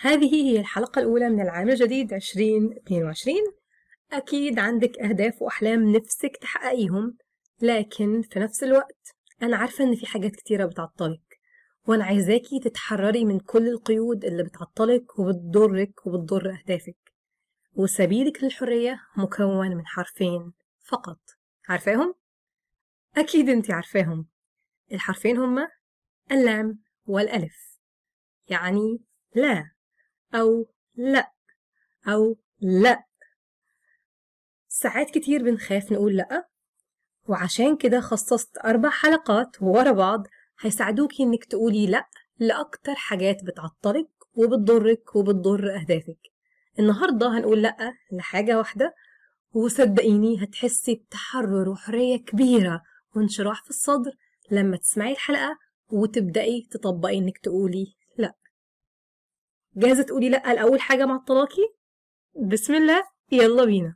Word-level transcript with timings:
هذه 0.00 0.34
هي 0.34 0.60
الحلقة 0.60 1.00
الأولى 1.00 1.28
من 1.28 1.40
العام 1.40 1.68
الجديد 1.68 2.12
2022 2.12 3.36
أكيد 4.12 4.58
عندك 4.58 4.98
أهداف 4.98 5.42
وأحلام 5.42 5.96
نفسك 5.96 6.36
تحققيهم 6.40 7.16
لكن 7.62 8.22
في 8.22 8.38
نفس 8.38 8.62
الوقت 8.62 9.14
أنا 9.42 9.56
عارفة 9.56 9.84
إن 9.84 9.94
في 9.94 10.06
حاجات 10.06 10.36
كتيرة 10.36 10.66
بتعطلك 10.66 11.28
وأنا 11.88 12.04
عايزاكي 12.04 12.60
تتحرري 12.60 13.24
من 13.24 13.40
كل 13.40 13.68
القيود 13.68 14.24
اللي 14.24 14.42
بتعطلك 14.42 15.18
وبتضرك 15.18 16.06
وبتضر 16.06 16.50
أهدافك. 16.50 16.96
وسبيلك 17.74 18.44
للحرية 18.44 19.00
مكون 19.16 19.76
من 19.76 19.86
حرفين 19.86 20.52
فقط. 20.88 21.20
عارفاهم؟ 21.68 22.14
أكيد 23.16 23.48
أنت 23.48 23.70
عارفاهم. 23.70 24.28
الحرفين 24.92 25.38
هما 25.38 25.68
اللام 26.32 26.78
والألف 27.06 27.78
يعني 28.48 28.98
لا. 29.34 29.70
أو 30.34 30.66
لأ 30.96 31.32
أو 32.08 32.36
لأ. 32.60 33.04
ساعات 34.68 35.10
كتير 35.10 35.42
بنخاف 35.42 35.92
نقول 35.92 36.16
لأ 36.16 36.48
وعشان 37.28 37.76
كده 37.76 38.00
خصصت 38.00 38.58
أربع 38.64 38.90
حلقات 38.90 39.62
ورا 39.62 39.92
بعض 39.92 40.26
هيساعدوكي 40.60 41.22
إنك 41.22 41.44
تقولي 41.44 41.86
لأ 41.86 42.08
لأكتر 42.38 42.94
حاجات 42.94 43.44
بتعطلك 43.44 44.08
وبتضرك 44.34 45.16
وبتضر 45.16 45.74
أهدافك. 45.80 46.18
النهاردة 46.78 47.38
هنقول 47.38 47.62
لأ 47.62 47.92
لحاجة 48.12 48.58
واحدة 48.58 48.94
وصدقيني 49.52 50.44
هتحسي 50.44 50.94
بتحرر 50.94 51.68
وحرية 51.68 52.16
كبيرة 52.16 52.82
وانشراح 53.16 53.64
في 53.64 53.70
الصدر 53.70 54.10
لما 54.50 54.76
تسمعي 54.76 55.12
الحلقة 55.12 55.58
وتبدأي 55.90 56.68
تطبقي 56.70 57.18
إنك 57.18 57.38
تقولي 57.38 57.94
لأ 59.78 59.86
جاهزة 59.86 60.02
تقولي 60.02 60.28
لأ 60.28 60.54
لأول 60.54 60.80
حاجة 60.80 61.06
معطلاكي؟ 61.06 61.74
بسم 62.36 62.74
الله 62.74 63.02
يلا 63.32 63.64
بينا. 63.64 63.94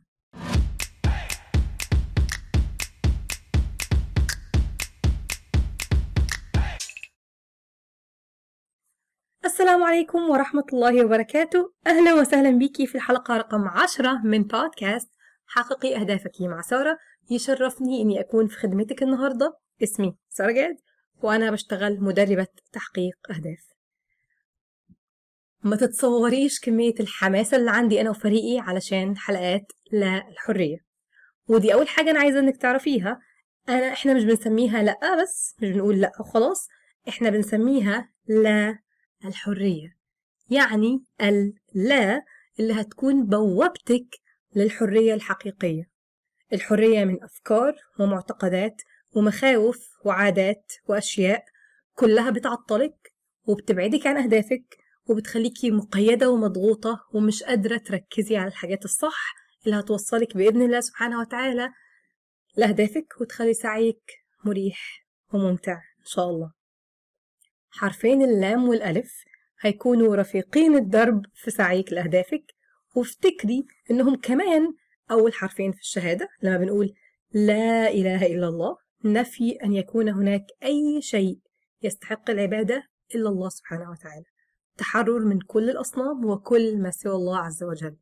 السلام 9.44 9.82
عليكم 9.82 10.30
ورحمة 10.30 10.64
الله 10.72 11.04
وبركاته. 11.04 11.72
أهلا 11.86 12.14
وسهلا 12.14 12.50
بيكي 12.50 12.86
في 12.86 12.94
الحلقة 12.94 13.36
رقم 13.36 13.68
عشرة 13.68 14.20
من 14.24 14.42
بودكاست 14.42 15.10
حققي 15.46 15.96
أهدافك 15.96 16.40
مع 16.40 16.60
سارة. 16.60 16.98
يشرفني 17.30 18.02
إني 18.02 18.20
أكون 18.20 18.46
في 18.46 18.56
خدمتك 18.56 19.02
النهاردة. 19.02 19.58
اسمي 19.82 20.16
سارة 20.28 20.52
جاد 20.52 20.76
وأنا 21.22 21.50
بشتغل 21.50 22.00
مدربة 22.00 22.46
تحقيق 22.72 23.16
أهداف. 23.30 23.71
ما 25.64 25.76
تتصوريش 25.76 26.60
كمية 26.60 26.94
الحماسة 27.00 27.56
اللي 27.56 27.70
عندي 27.70 28.00
أنا 28.00 28.10
وفريقي 28.10 28.58
علشان 28.58 29.16
حلقات 29.16 29.72
لا 29.92 30.28
الحرية. 30.28 30.78
ودي 31.48 31.74
أول 31.74 31.88
حاجة 31.88 32.10
أنا 32.10 32.20
عايزة 32.20 32.38
إنك 32.38 32.56
تعرفيها. 32.56 33.20
أنا 33.68 33.92
إحنا 33.92 34.14
مش 34.14 34.24
بنسميها 34.24 34.82
لأ 34.82 35.22
بس 35.22 35.56
مش 35.62 35.68
بنقول 35.68 36.00
لأ 36.00 36.12
وخلاص. 36.20 36.68
إحنا 37.08 37.30
بنسميها 37.30 38.08
لا 38.28 38.78
الحرية. 39.24 39.96
يعني 40.50 41.04
اللا 41.20 42.22
اللي 42.60 42.72
هتكون 42.72 43.26
بوابتك 43.26 44.06
للحرية 44.56 45.14
الحقيقية. 45.14 45.84
الحرية 46.52 47.04
من 47.04 47.22
أفكار 47.22 47.74
ومعتقدات 48.00 48.82
ومخاوف 49.16 49.88
وعادات 50.04 50.72
وأشياء 50.88 51.44
كلها 51.94 52.30
بتعطلك 52.30 53.12
وبتبعدك 53.46 54.06
عن 54.06 54.16
أهدافك 54.16 54.81
وبتخليكي 55.08 55.70
مقيدة 55.70 56.30
ومضغوطة 56.30 57.00
ومش 57.14 57.42
قادرة 57.42 57.76
تركزي 57.76 58.36
على 58.36 58.48
الحاجات 58.48 58.84
الصح 58.84 59.34
اللي 59.66 59.80
هتوصلك 59.80 60.36
بإذن 60.36 60.62
الله 60.62 60.80
سبحانه 60.80 61.20
وتعالى 61.20 61.68
لأهدافك 62.56 63.06
وتخلي 63.20 63.54
سعيك 63.54 64.02
مريح 64.44 65.06
وممتع 65.32 65.72
إن 65.72 66.04
شاء 66.04 66.30
الله. 66.30 66.52
حرفين 67.70 68.22
اللام 68.22 68.68
والألف 68.68 69.12
هيكونوا 69.60 70.16
رفيقين 70.16 70.76
الدرب 70.76 71.22
في 71.34 71.50
سعيك 71.50 71.92
لأهدافك 71.92 72.44
وافتكري 72.96 73.66
إنهم 73.90 74.16
كمان 74.16 74.74
أول 75.10 75.32
حرفين 75.34 75.72
في 75.72 75.80
الشهادة 75.80 76.28
لما 76.42 76.56
بنقول 76.56 76.94
لا 77.32 77.88
إله 77.88 78.26
إلا 78.26 78.48
الله 78.48 78.76
نفي 79.04 79.52
أن 79.64 79.72
يكون 79.72 80.08
هناك 80.08 80.46
أي 80.62 81.02
شيء 81.02 81.38
يستحق 81.82 82.30
العبادة 82.30 82.82
إلا 83.14 83.28
الله 83.28 83.48
سبحانه 83.48 83.90
وتعالى. 83.90 84.24
تحرر 84.82 85.24
من 85.24 85.40
كل 85.40 85.70
الأصنام 85.70 86.24
وكل 86.24 86.78
ما 86.82 86.90
سوى 86.90 87.14
الله 87.14 87.38
عز 87.38 87.64
وجل. 87.64 87.96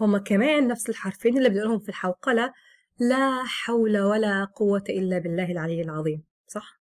هما 0.00 0.18
كمان 0.18 0.68
نفس 0.68 0.88
الحرفين 0.88 1.38
اللي 1.38 1.48
بنقولهم 1.48 1.78
في 1.78 1.88
الحوقلة 1.88 2.52
لا 2.98 3.44
حول 3.44 3.98
ولا 3.98 4.44
قوة 4.44 4.84
إلا 4.88 5.18
بالله 5.18 5.52
العلي 5.52 5.82
العظيم 5.82 6.24
صح؟ 6.46 6.80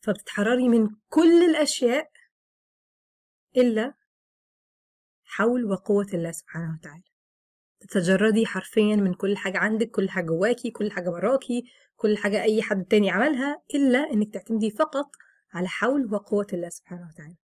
فبتتحرري 0.00 0.68
من 0.68 0.88
كل 1.08 1.44
الأشياء 1.50 2.10
إلا 3.56 3.94
حول 5.24 5.64
وقوة 5.64 6.06
الله 6.14 6.32
سبحانه 6.32 6.78
وتعالى. 6.78 7.02
تتجردي 7.80 8.46
حرفيا 8.46 8.96
من 8.96 9.14
كل 9.14 9.36
حاجة 9.36 9.58
عندك 9.58 9.90
كل 9.90 10.10
حاجة 10.10 10.24
جواكي 10.26 10.70
كل 10.70 10.90
حاجة 10.90 11.10
براكي 11.10 11.64
كل 11.96 12.16
حاجة 12.18 12.42
أي 12.42 12.62
حد 12.62 12.84
تاني 12.84 13.10
عملها 13.10 13.62
إلا 13.74 13.98
إنك 13.98 14.34
تعتمدي 14.34 14.70
فقط 14.70 15.10
على 15.52 15.68
حول 15.68 16.14
وقوة 16.14 16.46
الله 16.52 16.68
سبحانه 16.68 17.08
وتعالى. 17.12 17.39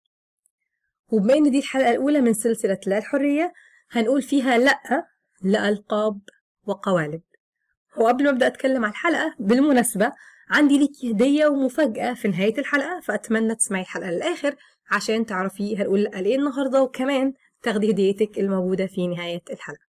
وبما 1.13 1.35
إن 1.35 1.51
دي 1.51 1.59
الحلقة 1.59 1.91
الأولى 1.91 2.21
من 2.21 2.35
سلسلة 2.35 2.81
لا 2.87 2.99
الحرية 2.99 3.53
هنقول 3.91 4.23
فيها 4.23 4.59
لأ 4.59 5.07
لألقاب 5.43 6.21
وقوالب. 6.65 7.23
وقبل 7.97 8.25
ما 8.25 8.31
أبدأ 8.31 8.47
أتكلم 8.47 8.85
عن 8.85 8.91
الحلقة 8.91 9.35
بالمناسبة 9.39 10.13
عندي 10.51 10.79
ليكي 10.79 11.11
هدية 11.11 11.47
ومفاجأة 11.47 12.15
في 12.15 12.29
نهاية 12.29 12.59
الحلقة 12.59 13.01
فأتمنى 13.01 13.55
تسمعي 13.55 13.83
الحلقة 13.83 14.11
للآخر 14.11 14.57
عشان 14.91 15.27
تعرفي 15.27 15.77
هنقول 15.77 16.03
لأ 16.03 16.21
ليه 16.21 16.37
النهاردة 16.37 16.83
وكمان 16.83 17.35
تاخدي 17.63 17.91
هديتك 17.91 18.39
الموجودة 18.39 18.87
في 18.87 19.07
نهاية 19.07 19.43
الحلقة. 19.51 19.87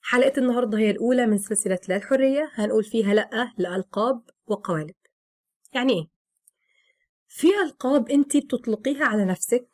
حلقة 0.00 0.32
النهاردة 0.38 0.78
هي 0.78 0.90
الأولى 0.90 1.26
من 1.26 1.38
سلسلة 1.38 1.78
لا 1.88 1.96
الحرية 1.96 2.50
هنقول 2.54 2.84
فيها 2.84 3.14
لأ 3.14 3.52
لألقاب 3.58 4.22
وقوالب. 4.46 4.94
يعني 5.72 5.92
إيه؟ 5.92 6.08
في 7.28 7.48
ألقاب 7.64 8.10
أنت 8.10 8.36
بتطلقيها 8.36 9.04
على 9.04 9.24
نفسك 9.24 9.68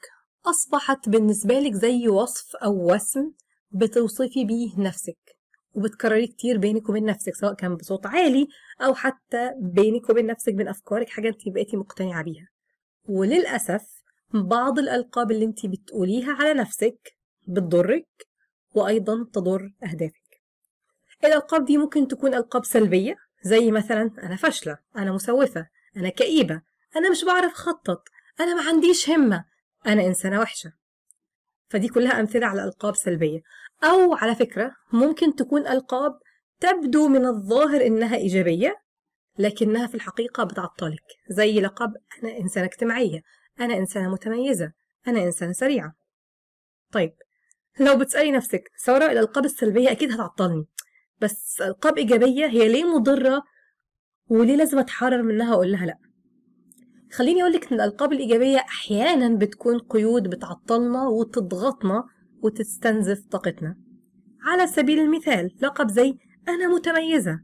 أصبحت 0.46 1.08
بالنسبة 1.08 1.58
لك 1.60 1.72
زي 1.72 2.08
وصف 2.08 2.56
أو 2.56 2.94
وسم 2.94 3.32
بتوصفي 3.70 4.44
بيه 4.44 4.78
نفسك 4.78 5.36
وبتكرري 5.74 6.26
كتير 6.26 6.58
بينك 6.58 6.88
وبين 6.88 7.04
نفسك 7.04 7.34
سواء 7.34 7.54
كان 7.54 7.74
بصوت 7.76 8.06
عالي 8.06 8.48
أو 8.80 8.94
حتى 8.94 9.50
بينك 9.60 10.10
وبين 10.10 10.26
نفسك 10.26 10.54
بين 10.54 10.68
أفكارك 10.68 11.08
حاجة 11.08 11.28
أنت 11.28 11.48
بقيتي 11.48 11.76
مقتنعة 11.76 12.22
بيها. 12.22 12.48
وللأسف 13.08 13.82
بعض 14.34 14.78
الألقاب 14.78 15.30
اللي 15.30 15.44
أنت 15.44 15.66
بتقوليها 15.66 16.32
على 16.32 16.54
نفسك 16.54 17.16
بتضرك 17.46 18.26
وأيضا 18.74 19.26
تضر 19.32 19.72
أهدافك. 19.84 20.42
الألقاب 21.24 21.64
دي 21.64 21.78
ممكن 21.78 22.08
تكون 22.08 22.34
ألقاب 22.34 22.64
سلبية 22.64 23.16
زي 23.42 23.70
مثلا 23.70 24.10
أنا 24.22 24.36
فاشلة 24.36 24.78
أنا 24.96 25.12
مسوفة 25.12 25.66
أنا 25.96 26.08
كئيبة 26.08 26.62
أنا 26.96 27.10
مش 27.10 27.24
بعرف 27.24 27.52
أخطط 27.52 28.02
أنا 28.40 28.54
ما 28.54 28.68
عنديش 28.68 29.10
همة 29.10 29.44
أنا 29.86 30.06
إنسانة 30.06 30.41
وحشة. 30.41 30.72
فدي 31.69 31.88
كلها 31.88 32.20
أمثلة 32.20 32.47
على 32.47 32.64
ألقاب 32.64 32.97
سلبية. 32.97 33.41
أو 33.84 34.14
على 34.14 34.34
فكرة 34.34 34.72
ممكن 34.92 35.34
تكون 35.34 35.66
ألقاب 35.66 36.12
تبدو 36.60 37.08
من 37.08 37.26
الظاهر 37.26 37.86
إنها 37.86 38.16
إيجابية 38.16 38.74
لكنها 39.38 39.86
في 39.86 39.94
الحقيقة 39.94 40.44
بتعطلك. 40.44 41.04
زي 41.30 41.60
لقب 41.60 41.92
أنا 42.22 42.38
إنسانة 42.38 42.66
اجتماعية 42.66 43.20
أنا 43.60 43.76
إنسانة 43.76 44.10
متميزة 44.12 44.72
أنا 45.08 45.22
إنسانة 45.22 45.52
سريعة. 45.52 45.92
طيب 46.92 47.12
لو 47.80 47.98
بتسألي 47.98 48.33
نفسك 48.33 48.71
سارة 48.77 49.12
الألقاب 49.12 49.44
السلبية 49.44 49.91
أكيد 49.91 50.12
هتعطلني. 50.12 50.65
بس 51.21 51.60
ألقاب 51.60 51.98
إيجابية 51.98 52.47
هي 52.47 52.68
ليه 52.68 52.84
مضرة 52.84 53.42
وليه 54.28 54.56
لازم 54.56 54.78
أتحرر 54.78 55.22
منها 55.22 55.50
وأقول 55.50 55.72
لها 55.72 55.86
لأ؟ 55.86 55.98
خليني 57.16 57.42
أقولك 57.42 57.72
إن 57.72 57.80
الألقاب 57.80 58.13
الإيجابية 58.13 58.59
أحيانا 58.59 59.36
بتكون 59.36 59.78
قيود 59.78 60.22
بتعطلنا 60.28 61.09
وتضغطنا 61.09 62.04
وتستنزف 62.42 63.24
طاقتنا. 63.30 63.77
على 64.42 64.66
سبيل 64.66 64.98
المثال 64.98 65.51
لقب 65.63 65.89
زي 65.89 66.15
أنا 66.48 66.68
متميزة. 66.68 67.41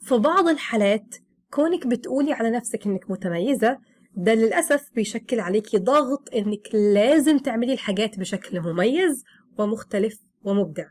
في 0.00 0.14
بعض 0.18 0.48
الحالات 0.48 1.14
كونك 1.50 1.86
بتقولي 1.86 2.32
على 2.32 2.50
نفسك 2.50 2.86
إنك 2.86 3.10
متميزة 3.10 3.78
ده 4.16 4.34
للأسف 4.34 4.90
بيشكل 4.94 5.40
عليكي 5.40 5.78
ضغط 5.78 6.28
إنك 6.34 6.74
لازم 6.74 7.38
تعملي 7.38 7.72
الحاجات 7.72 8.18
بشكل 8.18 8.60
مميز 8.60 9.24
ومختلف 9.58 10.18
ومبدع. 10.44 10.86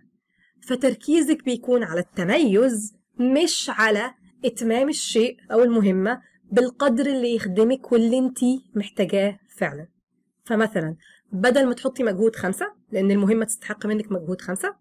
فتركيزك 0.68 1.44
بيكون 1.46 1.84
على 1.84 2.00
التميز 2.00 2.94
مش 3.20 3.72
على 3.74 4.12
إتمام 4.46 4.90
الشيء 4.90 5.38
أو 5.52 5.64
المهمة. 5.64 6.31
بالقدر 6.52 7.06
اللي 7.06 7.36
يخدمك 7.36 7.92
واللي 7.92 8.18
انتي 8.18 8.66
محتاجاه 8.76 9.40
فعلا. 9.58 9.88
فمثلا 10.46 10.96
بدل 11.32 11.66
ما 11.68 11.74
تحطي 11.74 12.04
مجهود 12.04 12.36
خمسة 12.36 12.66
لأن 12.92 13.12
المهمة 13.12 13.46
تستحق 13.46 13.86
منك 13.86 14.12
مجهود 14.12 14.42
خمسة 14.42 14.76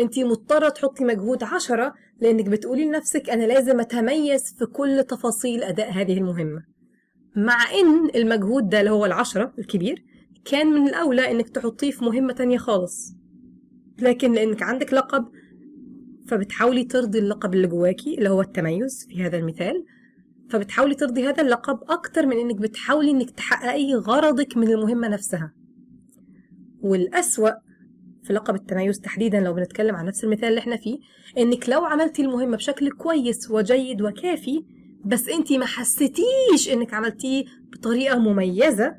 انت 0.00 0.18
مضطرة 0.18 0.68
تحطي 0.68 1.04
مجهود 1.04 1.42
عشرة 1.44 1.94
لأنك 2.20 2.48
بتقولي 2.48 2.84
لنفسك 2.84 3.30
أنا 3.30 3.44
لازم 3.44 3.80
أتميز 3.80 4.54
في 4.58 4.66
كل 4.66 5.04
تفاصيل 5.08 5.62
أداء 5.62 5.90
هذه 5.92 6.18
المهمة. 6.18 6.62
مع 7.36 7.58
إن 7.74 8.10
المجهود 8.14 8.68
ده 8.68 8.80
اللي 8.80 8.90
هو 8.90 9.06
العشرة 9.06 9.52
الكبير 9.58 10.04
كان 10.44 10.66
من 10.66 10.88
الأولى 10.88 11.30
إنك 11.30 11.48
تحطيه 11.48 11.90
في 11.90 12.04
مهمة 12.04 12.32
تانية 12.32 12.58
خالص. 12.58 13.14
لكن 13.98 14.32
لأنك 14.32 14.62
عندك 14.62 14.92
لقب 14.94 15.28
فبتحاولي 16.28 16.84
ترضي 16.84 17.18
اللقب 17.18 17.54
اللي 17.54 17.66
جواكي 17.66 18.18
اللي 18.18 18.28
هو 18.28 18.40
التميز 18.40 19.06
في 19.08 19.22
هذا 19.22 19.38
المثال 19.38 19.84
فبتحاولي 20.50 20.94
ترضي 20.94 21.28
هذا 21.28 21.42
اللقب 21.42 21.78
أكتر 21.88 22.26
من 22.26 22.36
إنك 22.38 22.56
بتحاولي 22.56 23.10
إنك 23.10 23.30
تحققي 23.30 23.94
غرضك 23.94 24.56
من 24.56 24.68
المهمة 24.68 25.08
نفسها. 25.08 25.52
والأسوأ 26.80 27.50
في 28.22 28.32
لقب 28.32 28.54
التميز 28.54 29.00
تحديدا 29.00 29.40
لو 29.40 29.54
بنتكلم 29.54 29.96
عن 29.96 30.06
نفس 30.06 30.24
المثال 30.24 30.44
اللي 30.48 30.60
إحنا 30.60 30.76
فيه 30.76 30.98
إنك 31.38 31.68
لو 31.68 31.84
عملتي 31.84 32.22
المهمة 32.22 32.56
بشكل 32.56 32.90
كويس 32.90 33.50
وجيد 33.50 34.02
وكافي 34.02 34.64
بس 35.04 35.28
أنت 35.28 35.52
ما 35.52 35.66
حسيتيش 35.66 36.68
إنك 36.72 36.94
عملتيه 36.94 37.44
بطريقة 37.72 38.18
مميزة 38.18 38.94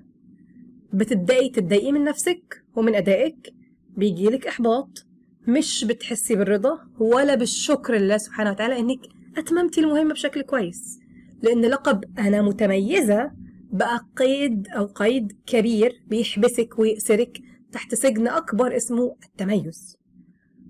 بتبدأي 0.93 1.49
تتضايقي 1.49 1.91
من 1.91 2.03
نفسك 2.03 2.63
ومن 2.75 2.95
أدائك 2.95 3.53
بيجيلك 3.97 4.47
إحباط 4.47 5.05
مش 5.47 5.85
بتحسي 5.85 6.35
بالرضا 6.35 6.79
ولا 6.99 7.35
بالشكر 7.35 7.95
لله 7.95 8.17
سبحانه 8.17 8.51
وتعالى 8.51 8.79
إنك 8.79 8.99
أتممتي 9.37 9.81
المهمة 9.81 10.13
بشكل 10.13 10.41
كويس. 10.41 11.00
لأن 11.41 11.65
لقب 11.65 12.03
أنا 12.19 12.41
متميزة 12.41 13.31
بقى 13.71 14.05
قيد 14.15 14.67
أو 14.67 14.85
قيد 14.85 15.31
كبير 15.45 16.03
بيحبسك 16.07 16.79
ويأسرك 16.79 17.37
تحت 17.71 17.95
سجن 17.95 18.27
أكبر 18.27 18.75
اسمه 18.75 19.15
التميز. 19.25 19.97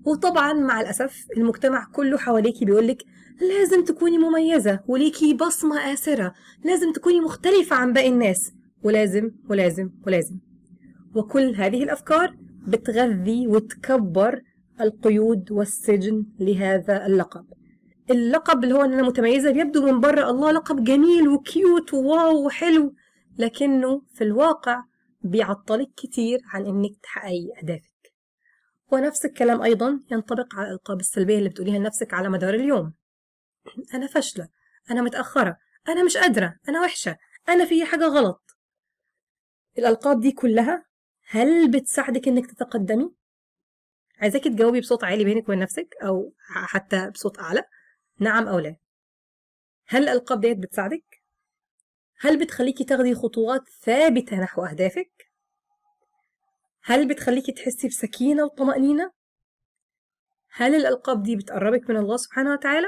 وطبعا 0.04 0.52
مع 0.52 0.80
الأسف 0.80 1.26
المجتمع 1.36 1.86
كله 1.92 2.18
حواليكي 2.18 2.64
بيقولك 2.64 3.02
لازم 3.40 3.84
تكوني 3.84 4.18
مميزة 4.18 4.80
وليكي 4.86 5.34
بصمة 5.34 5.92
آسرة 5.92 6.34
لازم 6.64 6.92
تكوني 6.92 7.20
مختلفة 7.20 7.76
عن 7.76 7.92
باقي 7.92 8.08
الناس. 8.08 8.52
ولازم 8.82 9.30
ولازم 9.50 9.90
ولازم. 10.06 10.38
وكل 11.14 11.54
هذه 11.56 11.82
الأفكار 11.82 12.36
بتغذي 12.66 13.46
وتكبر 13.46 14.42
القيود 14.80 15.52
والسجن 15.52 16.26
لهذا 16.40 17.06
اللقب. 17.06 17.44
اللقب 18.10 18.64
اللي 18.64 18.74
هو 18.74 18.82
إن 18.82 18.92
أنا 18.92 19.02
متميزة 19.02 19.50
بيبدو 19.50 19.86
من 19.86 20.00
بره 20.00 20.30
الله 20.30 20.52
لقب 20.52 20.84
جميل 20.84 21.28
وكيوت 21.28 21.94
وواو 21.94 22.46
وحلو 22.46 22.94
لكنه 23.38 24.02
في 24.14 24.24
الواقع 24.24 24.84
بيعطلك 25.20 25.88
كتير 25.96 26.40
عن 26.46 26.66
إنك 26.66 26.90
تحققي 27.02 27.48
أهدافك. 27.58 28.12
ونفس 28.92 29.24
الكلام 29.24 29.62
أيضا 29.62 30.00
ينطبق 30.10 30.54
على 30.54 30.68
الألقاب 30.68 31.00
السلبية 31.00 31.38
اللي 31.38 31.48
بتقوليها 31.48 31.78
لنفسك 31.78 32.14
على 32.14 32.28
مدار 32.28 32.54
اليوم. 32.54 32.94
أنا 33.94 34.06
فاشلة 34.06 34.48
أنا 34.90 35.02
متأخرة 35.02 35.56
أنا 35.88 36.04
مش 36.04 36.16
قادرة 36.16 36.54
أنا 36.68 36.80
وحشة 36.80 37.16
أنا 37.48 37.64
في 37.64 37.84
حاجة 37.84 38.04
غلط. 38.04 38.42
الألقاب 39.78 40.20
دي 40.20 40.32
كلها 40.32 40.84
هل 41.28 41.70
بتساعدك 41.70 42.28
إنك 42.28 42.46
تتقدمي؟ 42.46 43.14
عايزاكي 44.18 44.50
تجاوبي 44.50 44.80
بصوت 44.80 45.04
عالي 45.04 45.24
بينك 45.24 45.44
وبين 45.44 45.58
نفسك 45.58 45.88
أو 46.02 46.34
حتى 46.48 47.10
بصوت 47.10 47.38
أعلى. 47.38 47.64
نعم 48.18 48.48
أو 48.48 48.58
لا؟ 48.58 48.76
هل 49.86 50.02
الالقاب 50.02 50.40
ديت 50.40 50.58
بتساعدك؟ 50.58 51.22
هل 52.20 52.44
بتخليكي 52.44 52.84
تاخدي 52.84 53.14
خطوات 53.14 53.68
ثابتة 53.68 54.40
نحو 54.40 54.64
أهدافك؟ 54.64 55.30
هل 56.84 57.08
بتخليكي 57.08 57.52
تحسي 57.52 57.88
بسكينة 57.88 58.44
وطمأنينة؟ 58.44 59.12
هل 60.50 60.74
الألقاب 60.74 61.22
دي 61.22 61.36
بتقربك 61.36 61.90
من 61.90 61.96
الله 61.96 62.16
سبحانه 62.16 62.52
وتعالى؟ 62.52 62.86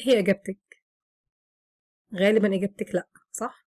هي 0.00 0.18
إجابتك. 0.18 0.58
غالبا 2.14 2.54
إجابتك 2.56 2.94
لأ 2.94 3.08
صح؟ 3.32 3.66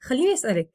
خليني 0.00 0.34
أسألك 0.34 0.72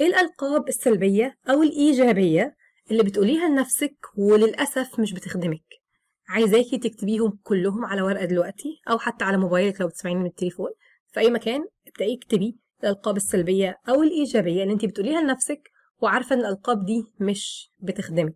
إيه 0.00 0.06
الألقاب 0.06 0.68
السلبية 0.68 1.38
أو 1.50 1.62
الإيجابية 1.62 2.56
اللي 2.90 3.02
بتقوليها 3.02 3.48
لنفسك 3.48 3.96
وللأسف 4.18 5.00
مش 5.00 5.12
بتخدمك؟ 5.12 5.83
عايزاكي 6.28 6.78
تكتبيهم 6.78 7.38
كلهم 7.42 7.84
على 7.84 8.02
ورقة 8.02 8.24
دلوقتي 8.24 8.80
أو 8.90 8.98
حتى 8.98 9.24
على 9.24 9.36
موبايلك 9.36 9.80
لو 9.80 9.88
بتسمعيني 9.88 10.20
من 10.20 10.26
التليفون. 10.26 10.70
في 11.12 11.20
أي 11.20 11.30
مكان 11.30 11.66
ابدأي 11.88 12.14
اكتبي 12.14 12.56
الألقاب 12.84 13.16
السلبية 13.16 13.78
أو 13.88 14.02
الإيجابية 14.02 14.62
اللي 14.62 14.74
انت 14.74 14.84
بتقوليها 14.84 15.20
لنفسك 15.20 15.70
وعارفة 15.98 16.34
إن 16.34 16.40
الألقاب 16.40 16.84
دي 16.84 17.04
مش 17.20 17.70
بتخدمك. 17.78 18.34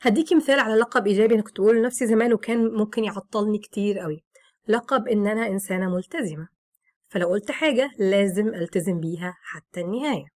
هديكي 0.00 0.34
مثال 0.34 0.58
على 0.58 0.74
لقب 0.74 1.06
إيجابي 1.06 1.34
أنا 1.34 1.42
كنت 1.42 1.60
بقوله 1.60 1.80
لنفسي 1.80 2.06
زمان 2.06 2.32
وكان 2.32 2.74
ممكن 2.74 3.04
يعطلني 3.04 3.58
كتير 3.58 3.98
قوي 3.98 4.24
لقب 4.68 5.08
إن 5.08 5.26
أنا 5.26 5.46
إنسانة 5.46 5.94
ملتزمة. 5.94 6.48
فلو 7.08 7.28
قلت 7.28 7.50
حاجة 7.50 7.90
لازم 7.98 8.48
ألتزم 8.48 9.00
بيها 9.00 9.36
حتى 9.42 9.80
النهاية. 9.80 10.26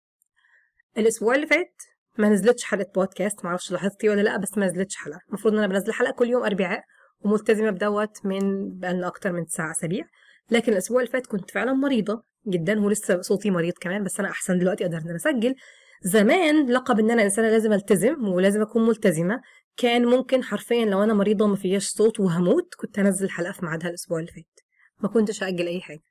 الأسبوع 0.98 1.34
اللي 1.34 1.46
فات 1.46 1.74
ما 2.19 2.28
نزلتش 2.28 2.64
حلقة 2.64 2.90
بودكاست 2.94 3.44
معرفش 3.44 3.72
لاحظتي 3.72 4.08
ولا 4.08 4.20
لأ 4.20 4.37
بس 4.37 4.58
ما 4.58 4.66
نزلتش 4.66 4.96
حلقة. 4.96 5.20
المفروض 5.28 5.55
إن 5.55 5.58
أنا 5.58 5.69
بنزل 5.69 5.93
حلقة 5.93 6.12
كل 6.12 6.28
يوم 6.28 6.43
أربعاء 6.43 6.84
وملتزمة 7.20 7.70
بدوت 7.70 8.26
من 8.26 8.40
بقالنا 8.78 9.06
أكتر 9.06 9.32
من 9.32 9.46
تسع 9.46 9.70
أسابيع. 9.70 10.05
لكن 10.50 10.72
الأسبوع 10.72 11.00
اللي 11.00 11.12
فات 11.12 11.26
كنت 11.26 11.50
فعلا 11.50 11.72
مريضة 11.72 12.22
جدا 12.49 12.81
ولسه 12.81 13.20
صوتي 13.20 13.50
مريض 13.50 13.72
كمان 13.81 14.05
بس 14.05 14.20
أنا 14.20 14.28
أحسن 14.28 14.58
دلوقتي 14.58 14.84
أقدر 14.84 14.99
إن 14.99 15.06
أنا 15.06 15.16
أسجل. 15.16 15.55
زمان 16.02 16.70
لقب 16.70 16.99
إن 16.99 17.11
أنا 17.11 17.22
إنسانة 17.22 17.49
لازم 17.49 17.72
ألتزم 17.72 18.28
ولازم 18.28 18.62
أكون 18.62 18.87
ملتزمة. 18.87 19.40
كان 19.76 20.05
ممكن 20.05 20.43
حرفيا 20.43 20.84
لو 20.84 21.02
أنا 21.02 21.14
مريضة 21.14 21.44
وما 21.44 21.56
فيهاش 21.56 21.88
صوت 21.88 22.20
وهموت 22.20 22.75
كنت 22.75 22.99
أنزل 22.99 23.31
حلقة 23.31 23.52
في 23.52 23.64
ميعادها 23.64 23.88
الأسبوع 23.88 24.19
اللي 24.19 24.32
فات. 24.32 24.61
ما 25.00 25.08
كنتش 25.08 25.43
أجل 25.43 25.66
أي 25.66 25.81
حاجة. 25.81 26.02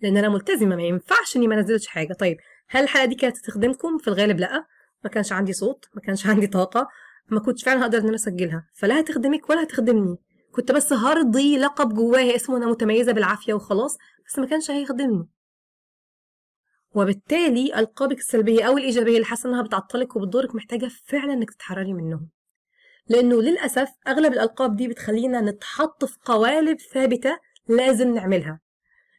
لأن 0.00 0.16
أنا 0.16 0.28
ملتزمة 0.28 0.76
ما 0.76 0.82
ينفعش 0.82 1.36
إني 1.36 1.48
ما 1.48 1.54
أنزلش 1.54 1.86
حاجة. 1.86 2.12
طيب 2.12 2.36
هل 2.68 2.82
الحلقة 2.82 3.04
دي 3.04 3.14
كانت 3.14 3.36
تخدمكم 3.36 3.98
في 3.98 4.08
الغالب 4.08 4.40
لأ. 4.40 4.64
ما 5.04 5.10
كانش 5.10 5.32
عندي 5.32 5.52
صوت 5.52 5.88
ما 5.94 6.00
كانش 6.00 6.26
عندي 6.26 6.46
طاقة 6.46 6.88
ما 7.30 7.40
كنتش 7.40 7.64
فعلا 7.64 7.82
هقدر 7.82 7.98
إن 7.98 8.06
أنا 8.06 8.14
أسجلها. 8.14 8.66
فلا 8.74 9.00
هتخدمك 9.00 9.50
ولا 9.50 9.62
هتخدمني. 9.62 10.16
كنت 10.52 10.72
بس 10.72 10.92
هرضي 10.92 11.58
لقب 11.58 11.94
جوايا 11.94 12.36
اسمه 12.36 12.56
أنا 12.56 12.66
متميزة 12.66 13.12
بالعافية 13.12 13.54
وخلاص 13.54 13.98
بس 14.26 14.38
ما 14.38 14.46
كانش 14.46 14.70
هيخدمني. 14.70 15.28
وبالتالي 16.94 17.78
ألقابك 17.78 18.18
السلبية 18.18 18.64
أو 18.64 18.78
الإيجابية 18.78 19.14
اللي 19.14 19.24
حاسة 19.24 19.48
إنها 19.48 19.62
بتعطلك 19.62 20.16
وبتضرك 20.16 20.54
محتاجة 20.54 20.90
فعلا 21.04 21.32
إنك 21.32 21.50
تتحرري 21.50 21.92
منهم. 21.92 22.28
لأنه 23.08 23.42
للأسف 23.42 23.88
أغلب 24.08 24.32
الألقاب 24.32 24.76
دي 24.76 24.88
بتخلينا 24.88 25.40
نتحط 25.40 26.04
في 26.04 26.18
قوالب 26.24 26.78
ثابتة 26.80 27.38
لازم 27.68 28.14
نعملها. 28.14 28.60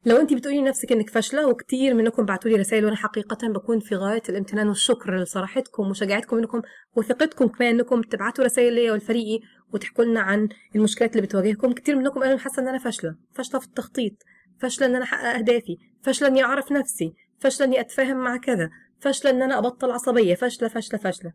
لو 0.05 0.17
انت 0.17 0.33
بتقولي 0.33 0.61
لنفسك 0.61 0.91
انك 0.91 1.09
فاشلة 1.09 1.47
وكتير 1.47 1.93
منكم 1.93 2.25
بعتوا 2.25 2.51
لي 2.51 2.57
رسائل 2.57 2.85
وأنا 2.85 2.95
حقيقة 2.95 3.47
بكون 3.47 3.79
في 3.79 3.95
غاية 3.95 4.21
الامتنان 4.29 4.67
والشكر 4.67 5.15
لصراحتكم 5.15 5.89
وشجاعتكم 5.89 6.37
انكم 6.37 6.61
وثقتكم 6.95 7.47
كمان 7.47 7.75
انكم 7.79 8.01
تبعتوا 8.01 8.45
رسائل 8.45 8.73
ليا 8.73 8.91
ولفريقي 8.91 9.39
وتحكوا 9.73 10.05
لنا 10.05 10.21
عن 10.21 10.49
المشكلات 10.75 11.15
اللي 11.15 11.27
بتواجهكم. 11.27 11.71
كتير 11.71 11.95
منكم 11.95 12.19
قالوا 12.19 12.37
حاسة 12.37 12.61
ان 12.61 12.67
أنا 12.67 12.77
فاشلة 12.77 13.15
فاشلة 13.33 13.59
في 13.59 13.65
التخطيط 13.65 14.13
فاشلة 14.59 14.87
ان 14.87 14.95
أنا 14.95 15.03
احقق 15.03 15.35
اهدافي 15.37 15.77
فاشلة 16.01 16.27
اني 16.27 16.43
اعرف 16.43 16.71
نفسي 16.71 17.13
فاشلة 17.39 17.67
اني 17.67 17.79
اتفاهم 17.79 18.17
مع 18.17 18.37
كذا 18.37 18.69
فاشلة 18.99 19.31
ان 19.31 19.41
أنا 19.41 19.57
ابطل 19.57 19.91
عصبية 19.91 20.35
فاشلة 20.35 20.67
فاشلة 20.67 20.99
فاشلة. 20.99 21.33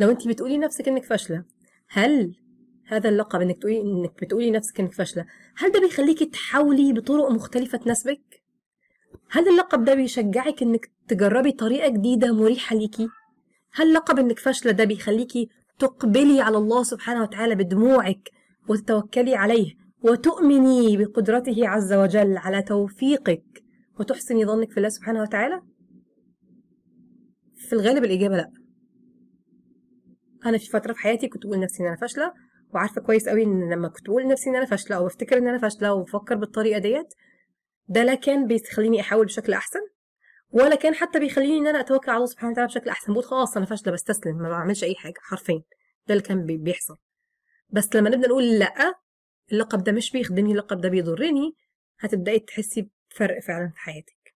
لو 0.00 0.10
انت 0.10 0.28
بتقولي 0.28 0.56
لنفسك 0.56 0.88
انك 0.88 1.04
فاشلة 1.04 1.44
هل 1.88 2.34
هذا 2.86 3.08
اللقب 3.08 3.40
إنك 3.40 3.58
تقولي 3.58 3.80
إنك 3.80 4.22
بتقولي 4.22 4.50
نفسك 4.50 4.80
إنك 4.80 4.92
فاشلة. 4.92 5.26
هل 5.56 5.72
ده 5.72 5.80
بيخليكي 5.80 6.26
تحاولي 6.26 6.92
بطرق 6.92 7.30
مختلفة 7.30 7.78
تناسبك؟ 7.78 8.42
هل 9.30 9.48
اللقب 9.48 9.84
ده 9.84 9.94
بيشجعك 9.94 10.62
إنك 10.62 10.90
تجربي 11.08 11.52
طريقة 11.52 11.88
جديدة 11.88 12.32
مريحة 12.32 12.76
ليكي؟ 12.76 13.08
هل 13.72 13.92
لقب 13.92 14.18
إنك 14.18 14.38
فاشلة 14.38 14.72
ده 14.72 14.84
بيخليكي 14.84 15.48
تقبلي 15.78 16.40
على 16.40 16.56
الله 16.56 16.82
سبحانه 16.82 17.22
وتعالى 17.22 17.54
بدموعك 17.54 18.30
وتتوكلي 18.68 19.34
عليه 19.34 19.74
وتؤمني 20.02 20.96
بقدرته 20.96 21.68
عز 21.68 21.92
وجل 21.92 22.36
على 22.36 22.62
توفيقك 22.62 23.44
وتحسني 24.00 24.46
ظنك 24.46 24.70
في 24.70 24.76
الله 24.76 24.88
سبحانه 24.88 25.22
وتعالى؟ 25.22 25.62
في 27.56 27.72
الغالب 27.72 28.04
الإجابة 28.04 28.36
لأ. 28.36 28.50
أنا 30.46 30.58
في 30.58 30.66
فترة 30.66 30.92
في 30.92 30.98
حياتي 30.98 31.28
كنت 31.28 31.46
بقول 31.46 31.60
نفسي 31.60 31.82
إن 31.82 31.86
أنا 31.88 31.96
فاشلة 31.96 32.32
وعارفة 32.76 33.00
كويس 33.00 33.28
قوي 33.28 33.42
إن 33.42 33.72
لما 33.72 33.88
كنت 33.88 34.08
بقول 34.08 34.22
لنفسي 34.22 34.50
إن 34.50 34.56
أنا 34.56 34.64
فاشلة 34.64 34.96
أو 34.96 35.06
افتكر 35.06 35.38
إن 35.38 35.48
أنا 35.48 35.58
فاشلة 35.58 35.94
وبفكر 35.94 36.34
بالطريقة 36.34 36.78
ديت 36.78 37.14
ده 37.88 38.04
لا 38.04 38.14
كان 38.14 38.46
بيخليني 38.46 39.00
أحاول 39.00 39.26
بشكل 39.26 39.52
أحسن 39.52 39.80
ولا 40.50 40.74
كان 40.74 40.94
حتى 40.94 41.18
بيخليني 41.18 41.58
إن 41.58 41.66
أنا 41.66 41.80
أتوكل 41.80 42.10
على 42.10 42.16
الله 42.16 42.26
سبحانه 42.26 42.52
وتعالى 42.52 42.68
بشكل 42.68 42.90
أحسن. 42.90 43.12
بقول 43.12 43.24
خلاص 43.24 43.56
أنا 43.56 43.66
فاشلة 43.66 43.92
بستسلم 43.92 44.36
ما 44.36 44.48
بعملش 44.48 44.84
أي 44.84 44.94
حاجة 44.94 45.14
حرفيا. 45.18 45.62
ده 46.06 46.14
اللي 46.14 46.22
كان 46.22 46.46
بيحصل. 46.46 46.96
بس 47.70 47.96
لما 47.96 48.10
نبدأ 48.10 48.28
نقول 48.28 48.58
لأ 48.58 48.94
اللقب 49.52 49.84
ده 49.84 49.92
مش 49.92 50.12
بيخدمني 50.12 50.52
اللقب 50.52 50.80
ده 50.80 50.88
بيضرني 50.88 51.56
هتبدأي 51.98 52.38
تحسي 52.38 52.90
بفرق 53.10 53.40
فعلا 53.40 53.68
في 53.74 53.80
حياتك. 53.80 54.34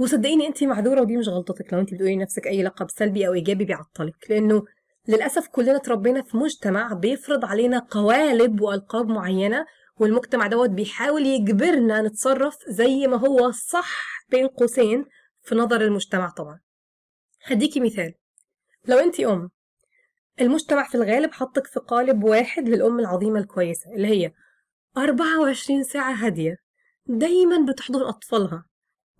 وصدقيني 0.00 0.46
انت 0.46 0.64
معذورة 0.64 1.00
ودي 1.00 1.16
مش 1.16 1.28
غلطتك 1.28 1.72
لو 1.72 1.80
انت 1.80 1.94
بتقولي 1.94 2.14
لنفسك 2.16 2.46
أي 2.46 2.62
لقب 2.62 2.90
سلبي 2.90 3.26
أو 3.26 3.34
إيجابي 3.34 3.64
بيعطلك 3.64 4.30
لأنه 4.30 4.64
للأسف 5.08 5.48
كلنا 5.48 5.76
اتربينا 5.76 6.22
في 6.22 6.36
مجتمع 6.36 6.92
بيفرض 6.92 7.44
علينا 7.44 7.78
قوالب 7.78 8.60
وألقاب 8.60 9.08
معينة 9.08 9.66
والمجتمع 9.96 10.46
دوت 10.46 10.70
بيحاول 10.70 11.26
يجبرنا 11.26 12.02
نتصرف 12.02 12.56
زي 12.68 13.06
ما 13.06 13.16
هو 13.16 13.50
صح 13.50 14.24
بين 14.28 14.46
قوسين 14.46 15.04
في 15.42 15.54
نظر 15.54 15.80
المجتمع 15.80 16.28
طبعا. 16.28 16.60
هديكي 17.44 17.80
مثال. 17.80 18.14
لو 18.88 18.98
انت 18.98 19.20
أم 19.20 19.50
المجتمع 20.40 20.88
في 20.88 20.94
الغالب 20.94 21.32
حطك 21.32 21.66
في 21.66 21.80
قالب 21.80 22.24
واحد 22.24 22.68
للأم 22.68 22.98
العظيمة 23.00 23.40
الكويسة 23.40 23.90
اللي 23.92 24.08
هي 24.08 24.32
24 24.96 25.82
ساعة 25.84 26.12
هادية 26.12 26.56
دايما 27.06 27.72
بتحضن 27.72 28.02
أطفالها 28.02 28.64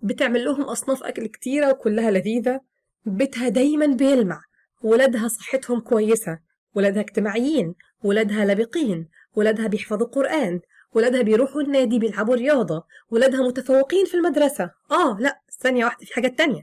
بتعمل 0.01 0.45
لهم 0.45 0.61
أصناف 0.61 1.03
أكل 1.03 1.27
كتيرة 1.27 1.71
وكلها 1.71 2.11
لذيذة 2.11 2.61
بيتها 3.05 3.49
دايما 3.49 3.85
بيلمع. 3.85 4.41
ولادها 4.83 5.27
صحتهم 5.27 5.79
كويسة 5.79 6.39
ولادها 6.75 7.01
اجتماعيين 7.01 7.75
ولادها 8.03 8.45
لبقين 8.45 9.09
ولادها 9.35 9.67
بيحفظوا 9.67 10.07
قرآن 10.07 10.59
ولادها 10.93 11.21
بيروحوا 11.21 11.61
النادي 11.61 11.99
بيلعبوا 11.99 12.35
رياضة 12.35 12.83
ولادها 13.09 13.41
متفوقين 13.47 14.05
في 14.05 14.13
المدرسة. 14.13 14.71
آه 14.91 15.17
لا 15.19 15.41
ثانية 15.59 15.85
واحدة 15.85 16.05
في 16.05 16.13
حاجات 16.13 16.37
تانية. 16.37 16.61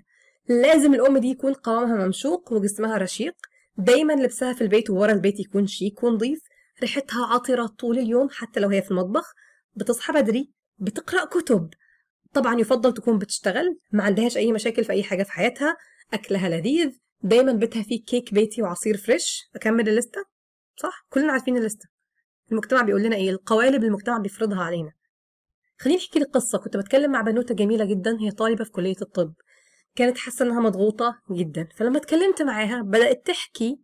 لازم 0.49 0.95
الأم 0.95 1.19
دي 1.19 1.29
يكون 1.31 1.53
قوامها 1.53 2.07
ممشوق 2.07 2.53
وجسمها 2.53 2.99
رشيق. 2.99 3.35
دايما 3.77 4.13
لبسها 4.13 4.53
في 4.53 4.61
البيت 4.61 4.91
وبرا 4.91 5.13
البيت 5.13 5.41
يكون 5.41 5.67
شيك 5.67 6.03
ونظيف. 6.03 6.41
ريحتها 6.81 7.27
عطرة 7.27 7.67
طول 7.67 7.99
اليوم 7.99 8.29
حتى 8.31 8.61
لو 8.61 8.69
هي 8.69 8.83
في 8.83 8.91
المطبخ. 8.91 9.35
بتصحى 9.77 10.13
بدري 10.13 10.51
بتقرأ 10.79 11.25
كتب. 11.25 11.71
طبعا 12.33 12.61
يفضل 12.61 12.95
تكون 12.95 13.19
بتشتغل 13.19 13.79
ما 13.93 14.03
عندهاش 14.03 14.37
أي 14.37 14.53
مشاكل 14.53 14.85
في 14.85 14.93
أي 14.93 15.03
حاجة 15.03 15.23
في 15.23 15.33
حياتها. 15.33 15.77
أكلها 16.13 16.49
لذيذ. 16.49 16.91
دايما 17.23 17.53
بيتها 17.53 17.83
فيه 17.83 18.05
كيك 18.05 18.35
بيتي 18.35 18.63
وعصير 18.63 18.97
فريش. 18.97 19.49
أكمل 19.57 19.89
ال 19.89 19.94
list 19.94 20.14
ة؟ 20.14 20.25
صح 20.77 21.07
كلنا 21.11 21.33
عارفين 21.33 21.57
ال 21.57 21.61
list 21.61 21.80
ة. 21.80 21.89
المجتمع 22.53 22.83
بيقول 22.83 23.03
لنا 23.03 23.17
إيه؟ 23.17 23.31
القوالب 23.31 23.85
المجتمع 23.85 24.19
بيفرضها 24.19 24.63
علينا. 24.63 24.93
خليني 25.79 25.99
أحكي 25.99 26.19
لك 26.19 26.31
قصة. 26.31 26.59
كنت 26.59 26.77
بتكلم 26.77 27.13
مع 27.13 27.21
بنوتة 27.21 27.55
جميلة 27.55 27.85
جدا 27.85 28.21
هي 28.21 28.31
طالبة 28.31 28.65
في 28.65 28.71
كلية 28.71 28.97
الطب. 29.03 29.35
كانت 29.95 30.19
حاسة 30.19 30.45
إنها 30.45 30.61
مضغوطة 30.61 31.21
جدا. 31.31 31.69
فلما 31.77 31.99
اتكلمت 31.99 32.43
معاها 32.43 32.83
بدأت 32.83 33.27
تحكي 33.27 33.81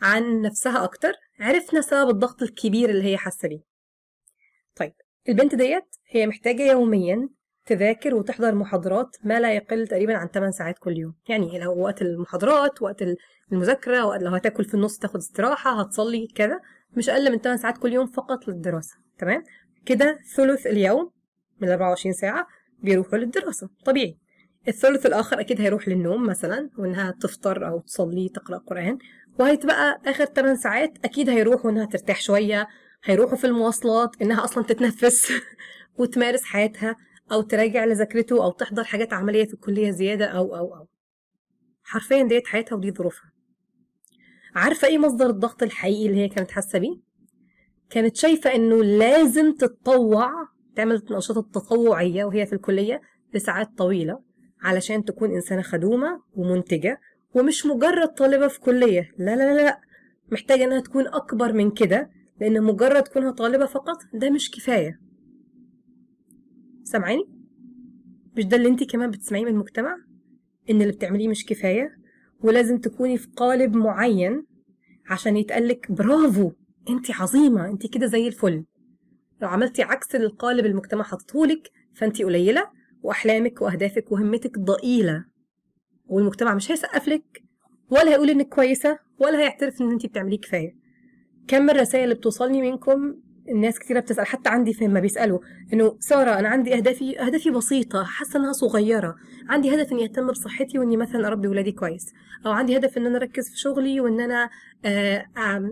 عن 0.00 0.40
نفسها 0.40 0.84
أكتر. 0.84 1.12
عرفنا 1.40 1.80
سبب 1.80 2.10
الضغط 2.10 2.42
الكبير 2.42 2.90
اللي 2.90 3.04
هي 3.04 3.16
حاسة 3.16 3.48
بيه. 3.48 3.60
طيب 4.76 4.92
البنت 5.28 5.54
ديت 5.54 5.96
هي 6.08 6.26
محتاجة 6.26 6.70
يوميا 6.70 7.28
تذاكر 7.70 8.14
وتحضر 8.14 8.54
محاضرات 8.54 9.16
ما 9.24 9.40
لا 9.40 9.54
يقل 9.54 9.86
تقريبا 9.86 10.16
عن 10.16 10.28
8 10.28 10.50
ساعات 10.50 10.78
كل 10.78 10.98
يوم. 10.98 11.14
يعني 11.28 11.58
لو 11.58 11.78
وقت 11.78 12.02
المحاضرات 12.02 12.82
وقت 12.82 13.04
المذاكرة 13.52 14.06
وقت 14.06 14.22
لو 14.22 14.30
هتاكل 14.30 14.64
في 14.64 14.74
النص 14.74 14.98
تاخد 14.98 15.16
استراحة 15.16 15.80
هتصلي 15.80 16.26
كذا 16.34 16.60
مش 16.96 17.08
أقل 17.08 17.32
من 17.32 17.38
8 17.38 17.60
ساعات 17.60 17.78
كل 17.78 17.92
يوم 17.92 18.06
فقط 18.06 18.48
للدراسة. 18.48 18.94
تمام؟ 19.18 19.42
كده 19.86 20.18
ثلث 20.36 20.66
اليوم 20.66 21.10
من 21.60 21.68
24 21.68 22.12
ساعة 22.12 22.46
بيروحوا 22.82 23.18
للدراسة. 23.18 23.68
طبيعي. 23.84 24.18
الثلث 24.68 25.06
الآخر 25.06 25.40
أكيد 25.40 25.60
هيروح 25.60 25.88
للنوم 25.88 26.26
مثلا 26.26 26.70
وإنها 26.78 27.10
تفطر 27.20 27.68
أو 27.68 27.80
تصلي 27.80 28.28
تقرأ 28.28 28.58
قرآن. 28.58 28.98
وهيتبقى 29.38 30.00
آخر 30.06 30.24
8 30.24 30.54
ساعات 30.54 30.92
أكيد 31.04 31.28
هيروحوا 31.28 31.70
إنها 31.70 31.84
ترتاح 31.84 32.20
شوية 32.20 32.68
هيروحوا 33.04 33.36
في 33.36 33.46
المواصلات 33.46 34.10
إنها 34.22 34.44
أصلا 34.44 34.64
تتنفس 34.64 35.32
وتمارس 35.98 36.44
حياتها. 36.44 36.96
أو 37.32 37.42
تراجع 37.42 37.84
لذاكرته 37.84 38.44
أو 38.44 38.50
تحضر 38.50 38.84
حاجات 38.84 39.12
عملية 39.12 39.44
في 39.44 39.54
الكلية 39.54 39.90
زيادة 39.90 40.24
أو 40.26 40.56
أو 40.56 40.74
أو. 40.74 40.86
حرفيا 41.82 42.22
ديت 42.22 42.46
حياتها 42.46 42.76
ودي 42.76 42.90
ظروفها. 42.92 43.32
عارفة 44.54 44.88
إيه 44.88 44.98
مصدر 44.98 45.26
الضغط 45.30 45.62
الحقيقي 45.62 46.06
اللي 46.06 46.18
هي 46.20 46.28
كانت 46.28 46.50
حاسة 46.50 46.78
بيه؟ 46.78 46.96
كانت 47.90 48.16
شايفة 48.16 48.54
إنه 48.54 48.84
لازم 48.84 49.52
تتطوع 49.54 50.30
تعمل 50.76 50.94
الأنشطة 50.94 51.40
التطوعية 51.40 52.24
وهي 52.24 52.46
في 52.46 52.52
الكلية 52.52 53.00
لساعات 53.34 53.68
طويلة 53.78 54.22
علشان 54.62 55.04
تكون 55.04 55.34
إنسانة 55.34 55.62
خدومة 55.62 56.22
ومنتجة 56.34 57.00
ومش 57.34 57.66
مجرد 57.66 58.08
طالبة 58.08 58.48
في 58.48 58.60
كلية. 58.60 59.10
لا 59.18 59.36
لا 59.36 59.54
لا 59.54 59.62
لا. 59.62 59.80
محتاجة 60.32 60.64
إنها 60.64 60.80
تكون 60.80 61.06
أكبر 61.06 61.52
من 61.52 61.70
كده 61.70 62.10
لأن 62.40 62.62
مجرد 62.62 63.08
كونها 63.08 63.30
طالبة 63.30 63.66
فقط 63.66 63.96
ده 64.14 64.30
مش 64.30 64.50
كفاية. 64.50 65.00
سامعيني؟ 66.90 67.24
مش 68.36 68.44
ده 68.44 68.56
اللي 68.56 68.68
انت 68.68 68.84
كمان 68.84 69.10
بتسمعيه 69.10 69.44
من 69.44 69.50
المجتمع؟ 69.50 69.96
إن 70.70 70.82
اللي 70.82 70.92
بتعمليه 70.92 71.28
مش 71.28 71.46
كفاية 71.46 71.90
ولازم 72.40 72.78
تكوني 72.78 73.16
في 73.18 73.28
قالب 73.36 73.76
معين 73.76 74.46
عشان 75.10 75.36
يتقالك 75.36 75.92
برافو 75.92 76.52
انت 76.90 77.10
عظيمة 77.10 77.68
انت 77.68 77.86
كده 77.94 78.06
زي 78.06 78.26
الفل 78.28 78.64
لو 79.42 79.48
عملتي 79.48 79.82
عكس 79.82 80.14
القالب 80.14 80.66
المجتمع 80.66 81.02
حاططهولك 81.02 81.70
فانت 81.94 82.22
قليلة 82.22 82.70
وأحلامك 83.02 83.62
وأهدافك 83.62 84.12
وهمتك 84.12 84.58
ضئيلة 84.58 85.24
والمجتمع 86.06 86.54
مش 86.54 86.70
هيسقف 86.70 87.08
لك 87.08 87.42
ولا 87.90 88.10
هيقول 88.10 88.30
إنك 88.30 88.48
كويسة 88.48 88.98
ولا 89.18 89.38
هيعترف 89.40 89.80
إن 89.80 89.90
انت 89.90 90.06
بتعمليه 90.06 90.38
كفاية 90.40 90.76
كم 91.48 91.70
الرسائل 91.70 92.04
اللي 92.04 92.14
بتوصلني 92.14 92.70
منكم 92.70 93.14
الناس 93.50 93.78
كتيرة 93.78 94.00
بتسأل 94.00 94.26
حتى 94.26 94.48
عندي 94.50 94.72
في 94.74 94.88
ما 94.88 95.00
بيسألوا 95.00 95.38
إنه 95.72 95.96
سارة 96.00 96.30
أنا 96.38 96.48
عندي 96.48 96.74
أهدافي 96.74 97.20
أهدافي 97.20 97.50
بسيطة 97.50 98.04
حاسة 98.04 98.40
إنها 98.40 98.52
صغيرة. 98.52 99.16
عندي 99.48 99.74
هدف 99.74 99.92
إني 99.92 100.04
أهتم 100.04 100.26
بصحتي 100.26 100.78
وإني 100.78 100.96
مثلا 100.96 101.26
أربي 101.26 101.48
ولادي 101.48 101.72
كويس. 101.72 102.12
أو 102.46 102.50
عندي 102.50 102.76
هدف 102.76 102.98
إن 102.98 103.06
أنا 103.06 103.16
أركز 103.16 103.50
في 103.50 103.58
شغلي 103.58 104.00
وإن 104.00 104.20
أنا 104.20 104.50
آه 104.84 105.26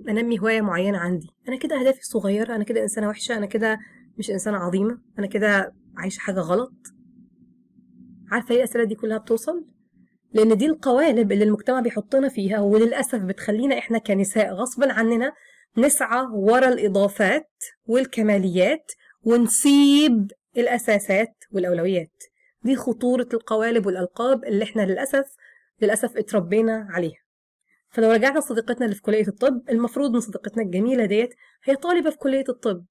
أنمي 0.08 0.38
هواية 0.38 0.60
معينة 0.60 0.98
عندي. 0.98 1.26
أنا 1.48 1.56
كده 1.56 1.80
أهدافي 1.80 2.02
صغيرة 2.02 2.54
أنا 2.56 2.64
كده 2.64 2.82
إنسانة 2.82 3.08
وحشة 3.08 3.36
أنا 3.36 3.46
كده 3.46 3.78
مش 4.18 4.30
إنسانة 4.30 4.58
عظيمة 4.58 4.98
أنا 5.18 5.26
كده 5.26 5.72
عايشة 5.96 6.20
حاجة 6.20 6.40
غلط. 6.40 6.72
عارفة 8.30 8.54
إيه 8.54 8.58
الأسئلة 8.58 8.84
دي 8.84 8.94
كلها 8.94 9.18
بتوصل؟ 9.18 9.64
لأن 10.32 10.56
دي 10.56 10.66
القوالب 10.66 11.32
اللي 11.32 11.44
المجتمع 11.44 11.80
بيحطنا 11.80 12.28
فيها 12.28 12.60
وللأسف 12.60 13.18
بتخلينا 13.18 13.78
إحنا 13.78 13.98
كنساء 13.98 14.52
غصبا 14.54 14.92
عننا 14.92 15.32
نسعى 15.78 16.26
ورا 16.32 16.68
الإضافات 16.68 17.50
والكماليات 17.86 18.92
ونسيب 19.22 20.32
الأساسات 20.56 21.44
والأولويات. 21.52 22.22
دي 22.62 22.76
خطورة 22.76 23.28
القوالب 23.34 23.86
والألقاب 23.86 24.44
اللي 24.44 24.64
إحنا 24.64 24.82
للأسف 24.82 25.36
للأسف 25.82 26.16
اتربينا 26.16 26.86
عليها. 26.90 27.18
فلو 27.90 28.10
رجعنا 28.10 28.38
لصديقتنا 28.38 28.84
اللي 28.84 28.94
في 28.94 29.02
كلية 29.02 29.28
الطب 29.28 29.62
المفروض 29.70 30.14
إن 30.14 30.20
صديقتنا 30.20 30.62
الجميلة 30.62 31.04
ديت 31.04 31.34
هي 31.64 31.76
طالبة 31.76 32.10
في 32.10 32.16
كلية 32.16 32.44
الطب. 32.48 32.84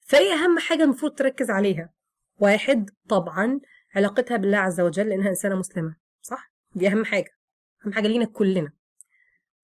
فايه 0.00 0.32
أهم 0.32 0.58
حاجة 0.58 0.82
المفروض 0.82 1.14
تركز 1.14 1.50
عليها. 1.50 1.92
واحد 2.40 2.90
طبعا 3.08 3.60
علاقتها 3.94 4.36
بالله 4.36 4.58
عز 4.58 4.80
وجل 4.80 5.08
لأنها 5.08 5.28
إنسانة 5.28 5.56
مسلمة 5.56 5.96
صح؟ 6.22 6.52
دي 6.74 6.88
أهم 6.88 7.04
حاجة. 7.04 7.30
أهم 7.84 7.92
حاجة 7.92 8.08
لينا 8.08 8.24
كلنا. 8.24 8.72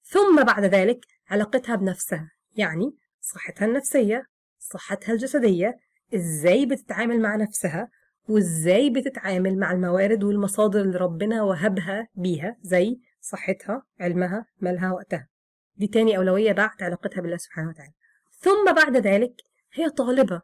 ثم 0.05 0.43
بعد 0.45 0.65
ذلك 0.65 1.07
علاقتها 1.29 1.77
بنفسها. 1.77 2.31
يعني 2.57 2.97
صحتها 3.21 3.67
النفسية 3.67 4.27
صحتها 4.59 5.13
الجسدية 5.13 5.79
إزاي 6.15 6.67
بتتعامل 6.67 7.21
مع 7.21 7.37
نفسها 7.37 7.89
وإزاي 8.29 8.91
بتتعامل 8.91 9.59
مع 9.59 9.73
الموارد 9.73 10.25
والمصادر 10.25 10.81
اللي 10.81 10.99
ربنا 10.99 11.43
وهبها 11.43 12.09
بيها 12.15 12.57
زي 12.63 13.01
صحتها 13.21 13.83
علمها 14.01 14.47
مالها 14.61 14.93
وقتها. 14.93 15.29
دي 15.77 15.87
تاني 15.87 16.17
أولوية 16.17 16.53
بعد 16.53 16.83
علاقتها 16.83 17.21
بالله 17.21 17.37
سبحانه 17.37 17.69
وتعالى. 17.69 17.93
ثم 18.41 18.75
بعد 18.75 18.97
ذلك 18.97 19.33
هي 19.73 19.91
طالبة 19.91 20.43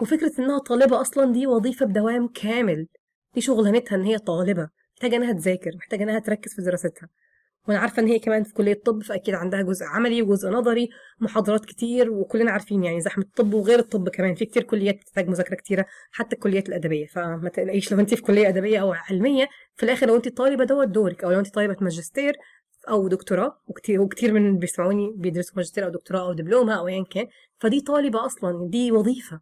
وفكرة 0.00 0.32
إنها 0.38 0.58
طالبة 0.58 1.00
أصلا 1.00 1.32
دي 1.32 1.46
وظيفة 1.46 1.86
بدوام 1.86 2.28
كامل. 2.28 2.86
دي 3.34 3.40
شغلانتها 3.40 3.96
إن 3.96 4.02
هي 4.02 4.18
طالبة 4.18 4.68
محتاجة 4.92 5.16
إنها 5.16 5.32
تذاكر 5.32 5.70
محتاجة 5.76 6.02
إنها 6.02 6.18
تركز 6.18 6.54
في 6.54 6.62
دراستها. 6.62 7.08
وأنا 7.68 7.78
عارفة 7.78 8.02
ان 8.02 8.06
هي 8.06 8.18
كمان 8.18 8.42
في 8.44 8.54
كلية 8.54 8.72
الطب 8.72 9.02
فأكيد 9.02 9.34
عندها 9.34 9.62
جزء 9.62 9.84
عملي 9.84 10.22
وجزء 10.22 10.48
نظري 10.48 10.88
محاضرات 11.20 11.64
كتير 11.64 12.10
وكلنا 12.10 12.50
عارفين 12.50 12.84
يعني 12.84 13.00
زحمة 13.00 13.24
الطب 13.24 13.54
وغير 13.54 13.78
الطب 13.78 14.08
كمان. 14.08 14.34
في 14.34 14.44
كتير 14.44 14.62
كليات 14.62 14.94
بتحتاج 14.94 15.28
مذاكرة 15.28 15.54
كتيرة 15.54 15.86
حتى 16.10 16.36
الكليات 16.36 16.68
الأدبية. 16.68 17.06
فما 17.06 17.50
تقلقيش 17.54 17.92
لو 17.92 18.00
انت 18.00 18.14
في 18.14 18.22
كلية 18.22 18.48
أدبية 18.48 18.78
أو 18.78 18.92
علمية 18.92 19.48
في 19.76 19.82
الآخر 19.82 20.06
لو 20.06 20.16
انت 20.16 20.28
طالبة 20.28 20.64
دوت 20.64 20.88
دورك. 20.88 21.24
أو 21.24 21.30
لو 21.30 21.38
انت 21.38 21.54
طالبة 21.54 21.76
ماجستير 21.80 22.36
أو 22.88 23.08
دكتوراه 23.08 23.60
وكتير 23.66 24.00
وكتير 24.00 24.32
من 24.32 24.58
بيسمعوني 24.58 25.12
بيدرسوا 25.16 25.56
ماجستير 25.56 25.84
أو 25.84 25.90
دكتوراه 25.90 26.20
أو 26.20 26.32
دبلومة 26.32 26.78
أو 26.78 26.88
ايا 26.88 27.04
كان 27.10 27.26
فدي 27.58 27.80
طالبة 27.80 28.26
أصلا 28.26 28.68
دي 28.70 28.92
وظيفة. 28.92 29.40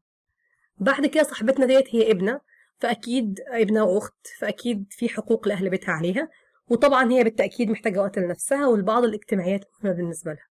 بعد 0.78 1.06
كده 1.06 1.22
صاحبتنا 1.22 1.66
ديت 1.66 1.94
هي 1.94 2.10
ابنة 2.10 2.40
فأكيد 2.78 3.40
ابنها 3.48 3.82
وأخت 3.82 4.26
فأكيد 4.38 4.86
في 4.90 5.08
حقوق 5.08 5.48
لأهل 5.48 5.70
بيتها 5.70 5.92
عليها. 5.92 6.28
وطبعا 6.70 7.12
هي 7.12 7.24
بالتأكيد 7.24 7.70
محتاجة 7.70 8.00
وقت 8.00 8.18
لنفسها 8.18 8.66
ولبعض 8.66 9.04
الاجتماعيات 9.04 9.60
المهمة 9.64 9.96
بالنسبة 9.96 10.32
لها. 10.32 10.46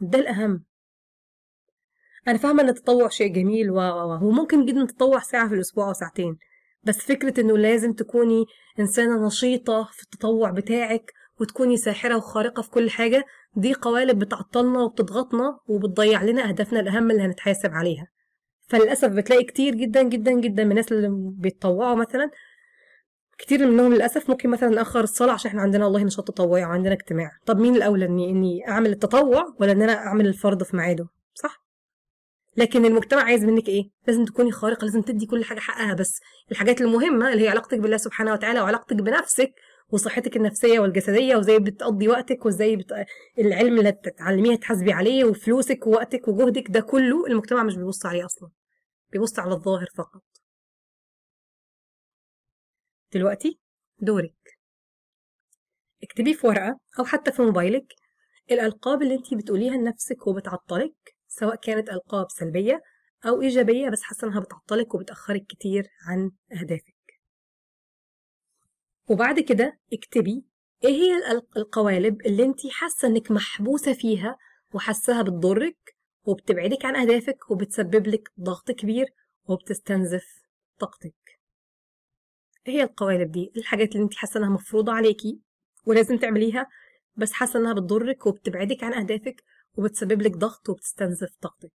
ده 0.00 0.18
الأهم. 0.18 0.64
أنا 2.28 2.38
فاهمة 2.38 2.62
إن 2.62 2.68
التطوع 2.68 3.08
شيء 3.08 3.32
جميل 3.32 3.70
وممكن 3.70 4.64
جدا 4.66 4.84
تطوع 4.86 5.18
ساعة 5.20 5.48
في 5.48 5.54
الأسبوع 5.54 5.88
أو 5.88 5.92
ساعتين. 5.92 6.38
بس 6.82 6.98
فكرة 6.98 7.40
إنه 7.40 7.58
لازم 7.58 7.92
تكوني 7.92 8.44
إنسانة 8.80 9.26
نشيطة 9.26 9.88
في 9.92 10.02
التطوع 10.02 10.50
بتاعك 10.50 11.12
وتكوني 11.40 11.76
ساحرة 11.76 12.16
وخارقة 12.16 12.62
في 12.62 12.70
كل 12.70 12.90
حاجة 12.90 13.24
دي 13.56 13.74
قوالب 13.74 14.18
بتعطلنا 14.18 14.80
وبتضغطنا 14.82 15.58
وبتضيع 15.66 16.22
لنا 16.22 16.48
أهدافنا 16.48 16.80
الأهم 16.80 17.10
اللي 17.10 17.22
هنتحاسب 17.22 17.70
عليها. 17.72 18.06
فللأسف 18.68 19.08
بتلاقي 19.08 19.44
كتير 19.44 19.74
جدا 19.74 20.02
جدا 20.02 20.32
جدا 20.32 20.64
من 20.64 20.70
الناس 20.70 20.92
اللي 20.92 21.08
بيتطوعوا 21.38 21.94
مثلا 21.96 22.30
كتير 23.40 23.66
منهم 23.70 23.94
للأسف 23.94 24.30
ممكن 24.30 24.50
مثلا 24.50 24.68
نأخر 24.68 25.00
الصلاة 25.00 25.32
عشان 25.32 25.48
إحنا 25.50 25.62
عندنا 25.62 25.84
والله 25.84 26.02
نشاط 26.04 26.28
تطوعي 26.28 26.64
وعندنا 26.64 26.92
اجتماع. 26.92 27.30
طب 27.46 27.58
مين 27.60 27.76
الأولى؟ 27.76 28.04
إني 28.04 28.30
إني 28.30 28.68
أعمل 28.68 28.90
التطوع 28.90 29.54
ولا 29.60 29.72
إن 29.72 29.82
أنا 29.82 29.92
أعمل 29.92 30.26
الفرض 30.26 30.62
في 30.62 30.76
ميعاده؟ 30.76 31.08
صح؟ 31.34 31.64
لكن 32.56 32.84
المجتمع 32.84 33.22
عايز 33.22 33.44
منك 33.44 33.68
إيه؟ 33.68 33.90
لازم 34.06 34.24
تكوني 34.24 34.52
خارقة 34.52 34.84
لازم 34.84 35.02
تدي 35.02 35.26
كل 35.26 35.44
حاجة 35.44 35.58
حقها 35.58 35.94
بس 35.94 36.20
الحاجات 36.52 36.80
المهمة 36.80 37.32
اللي 37.32 37.44
هي 37.44 37.48
علاقتك 37.48 37.78
بالله 37.78 37.96
سبحانه 37.96 38.32
وتعالى 38.32 38.60
وعلاقتك 38.60 38.96
بنفسك 38.96 39.52
وصحتك 39.90 40.36
النفسية 40.36 40.80
والجسدية 40.80 41.36
وإزاي 41.36 41.58
بتقضي 41.58 42.08
وقتك 42.08 42.46
وإزاي 42.46 42.76
بت... 42.76 42.92
العلم 43.38 43.78
اللي 43.78 43.92
تتعلميه 43.92 44.56
تحاسبي 44.56 44.92
عليه 44.92 45.24
وفلوسك 45.24 45.86
ووقتك 45.86 46.28
وجهدك 46.28 46.64
ده 46.70 46.80
كله 46.80 47.26
المجتمع 47.26 47.62
مش 47.62 47.76
بيبص 47.76 48.06
عليه 48.06 48.24
أصلا. 48.24 48.48
بيبص 49.12 49.38
على 49.38 49.52
الظاهر 49.54 49.86
فقط. 49.96 50.22
دلوقتي 53.14 53.58
دورك. 53.98 54.58
اكتبي 56.02 56.34
في 56.34 56.46
ورقة 56.46 56.80
أو 56.98 57.04
حتى 57.04 57.32
في 57.32 57.42
موبايلك 57.42 57.94
الألقاب 58.50 59.02
اللي 59.02 59.14
انتي 59.14 59.36
بتقوليها 59.36 59.74
لنفسك 59.76 60.26
وبتعطلك 60.26 60.94
سواء 61.28 61.56
كانت 61.56 61.88
ألقاب 61.88 62.26
سلبية 62.30 62.82
أو 63.26 63.42
إيجابية 63.42 63.88
بس 63.88 64.02
حاسة 64.02 64.28
إنها 64.28 64.40
بتعطلك 64.40 64.94
وبتأخرك 64.94 65.46
كتير 65.46 65.88
عن 66.06 66.30
أهدافك. 66.52 66.94
وبعد 69.08 69.40
كده 69.40 69.78
اكتبي 69.92 70.44
إيه 70.84 70.90
هي 70.90 71.12
القوالب 71.56 72.26
اللي 72.26 72.44
انت 72.44 72.60
حاسة 72.70 73.08
إنك 73.08 73.30
محبوسة 73.30 73.92
فيها 73.92 74.36
وحاساها 74.74 75.22
بتضرك 75.22 75.96
وبتبعدك 76.24 76.84
عن 76.84 76.96
أهدافك 76.96 77.50
وبتسبب 77.50 78.06
لك 78.06 78.32
ضغط 78.40 78.70
كبير 78.70 79.06
وبتستنزف 79.44 80.42
طاقتك. 80.78 81.29
هي 82.66 82.82
القوالب 82.82 83.30
دي 83.30 83.52
الحاجات 83.56 83.92
اللي 83.92 84.04
انت 84.04 84.14
حاسة 84.14 84.38
انها 84.38 84.50
مفروضة 84.50 84.92
عليكي 84.92 85.40
ولازم 85.86 86.18
تعمليها 86.18 86.66
بس 87.16 87.32
حاسة 87.32 87.60
انها 87.60 87.72
بتضرك 87.72 88.26
وبتبعدك 88.26 88.84
عن 88.84 88.92
أهدافك 88.94 89.44
وبتسبب 89.76 90.22
لك 90.22 90.36
ضغط 90.36 90.68
وبتستنزف 90.68 91.36
طاقتك. 91.40 91.72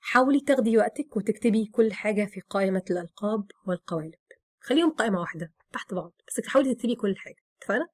حاولي 0.00 0.40
تاخدي 0.40 0.78
وقتك 0.78 1.16
وتكتبي 1.16 1.66
كل 1.66 1.92
حاجة 1.92 2.24
في 2.24 2.40
قائمة 2.40 2.82
الألقاب 2.90 3.46
والقوالب. 3.66 4.14
خليهم 4.60 4.90
قائمة 4.90 5.20
واحدة 5.20 5.52
تحت 5.72 5.94
بعض 5.94 6.12
بس 6.28 6.34
تحاولي 6.34 6.74
تكتبي 6.74 6.94
كل 6.94 7.16
حاجة. 7.16 7.36
اتفقنا؟ 7.58 7.86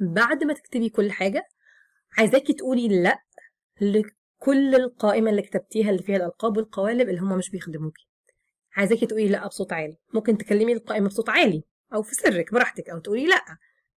بعد 0.00 0.44
ما 0.44 0.54
تكتبي 0.54 0.88
كل 0.88 1.12
حاجة 1.12 1.48
عايزاكي 2.18 2.52
تقولي 2.52 3.02
لأ 3.02 3.18
لكل 3.80 4.74
القائمة 4.74 5.30
اللي 5.30 5.42
كتبتيها 5.42 5.90
اللي 5.90 6.02
فيها 6.02 6.16
الألقاب 6.16 6.56
والقوالب 6.56 7.08
اللي 7.08 7.20
هما 7.20 7.36
مش 7.36 7.50
بيخدموكي. 7.50 8.07
عايزاكي 8.78 9.06
تقولي 9.06 9.28
لأ 9.28 9.46
بصوت 9.46 9.72
عالي. 9.72 9.96
ممكن 10.14 10.38
تكلمي 10.38 10.72
القائمة 10.72 11.08
بصوت 11.08 11.28
عالي 11.28 11.62
أو 11.94 12.02
في 12.02 12.14
سرك 12.14 12.52
براحتك 12.52 12.90
أو 12.90 12.98
تقولي 12.98 13.26
لأ. 13.26 13.44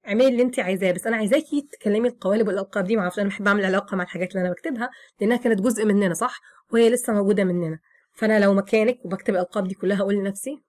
اعملي 0.07 0.27
اللي 0.27 0.41
انت 0.41 0.59
عايزاه 0.59 0.91
بس 0.91 1.07
أنا 1.07 1.17
عايزاكي 1.17 1.67
تكلمي 1.71 2.07
القوالب 2.07 2.47
والألقاب 2.47 2.85
دي 2.85 2.95
معرفش 2.95 3.19
أنا 3.19 3.27
بحب 3.27 3.47
أعمل 3.47 3.65
علاقة 3.65 3.95
مع 3.97 4.03
الحاجات 4.03 4.31
اللي 4.31 4.41
أنا 4.41 4.51
بكتبها 4.51 4.89
لأنها 5.19 5.37
كانت 5.37 5.61
جزء 5.61 5.85
مننا 5.85 6.13
صح؟ 6.13 6.41
وهي 6.73 6.89
لسه 6.89 7.13
موجودة 7.13 7.43
مننا. 7.43 7.79
فأنا 8.13 8.39
لو 8.39 8.53
مكانك 8.53 9.05
وبكتب 9.05 9.33
الألقاب 9.33 9.67
دي 9.67 9.75
كلها 9.75 10.01
أقول 10.01 10.15
لنفسي 10.15 10.63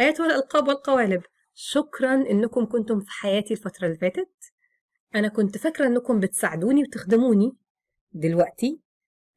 ايتها 0.00 0.26
الالقاب 0.26 0.68
والقوالب 0.68 1.22
شكرا 1.54 2.14
إنكم 2.14 2.66
كنتم 2.66 3.00
في 3.00 3.10
حياتي 3.10 3.54
الفترة 3.54 3.86
اللي 3.86 3.98
فاتت. 3.98 4.52
أنا 5.14 5.28
كنت 5.28 5.58
فاكرة 5.58 5.86
إنكم 5.86 6.20
بتساعدوني 6.20 6.82
وتخدموني 6.82 7.52
دلوقتي 8.12 8.80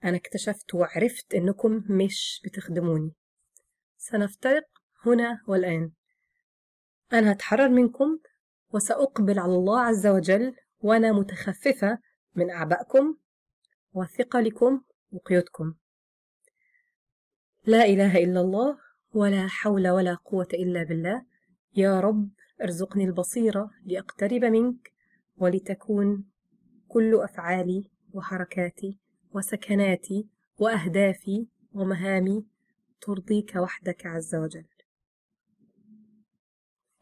أنا 0.03 0.17
اكتشفت 0.17 0.73
وعرفت 0.75 1.33
إنكم 1.33 1.83
مش 1.89 2.41
بتخدموني. 2.45 3.11
سنفترق 4.09 4.67
هنا 5.05 5.41
والآن. 5.47 5.91
أنا 7.13 7.31
هتحرر 7.31 7.69
منكم 7.69 8.19
وسأقبل 8.73 9.39
على 9.39 9.55
الله 9.55 9.81
عز 9.81 10.07
وجل 10.07 10.55
وأنا 10.79 11.11
متخففة 11.11 11.99
من 12.35 12.49
أعبائكم 12.49 13.17
وثقلكم 13.93 14.81
وقيودكم. 15.11 15.73
لا 17.65 17.85
إله 17.85 18.23
إلا 18.23 18.41
الله 18.41 18.77
ولا 19.13 19.47
حول 19.47 19.87
ولا 19.87 20.15
قوة 20.15 20.47
إلا 20.53 20.83
بالله. 20.83 21.25
يا 21.75 21.99
رب 21.99 22.29
ارزقني 22.61 23.03
البصيرة 23.03 23.71
لأقترب 23.85 24.45
منك 24.45 24.93
ولتكون 25.37 26.25
كل 26.87 27.15
أفعالي 27.23 27.91
وحركاتي 28.13 28.99
وسكناتي 29.31 30.27
وأهدافي 30.59 31.47
ومهامي 31.73 32.45
ترضيك 33.05 33.55
وحدك 33.55 34.05
عز 34.05 34.35
وجل. 34.35 34.65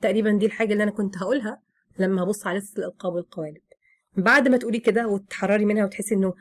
تقريبا 0.01 0.31
دي 0.31 0.45
الحاجة 0.45 0.73
اللي 0.73 0.83
أنا 0.83 0.91
كنت 0.91 1.17
هقولها 1.17 1.61
لما 1.99 2.21
أبص 2.21 2.47
على 2.47 2.59
لسة 2.59 2.79
الألقاب 2.79 3.13
والقوالب. 3.13 3.61
بعد 4.17 4.47
ما 4.47 4.57
تقولي 4.57 4.79
كده 4.79 5.07
وتحرري 5.07 5.65
منها 5.65 5.85
وتحسي 5.85 6.15
إنه 6.15 6.33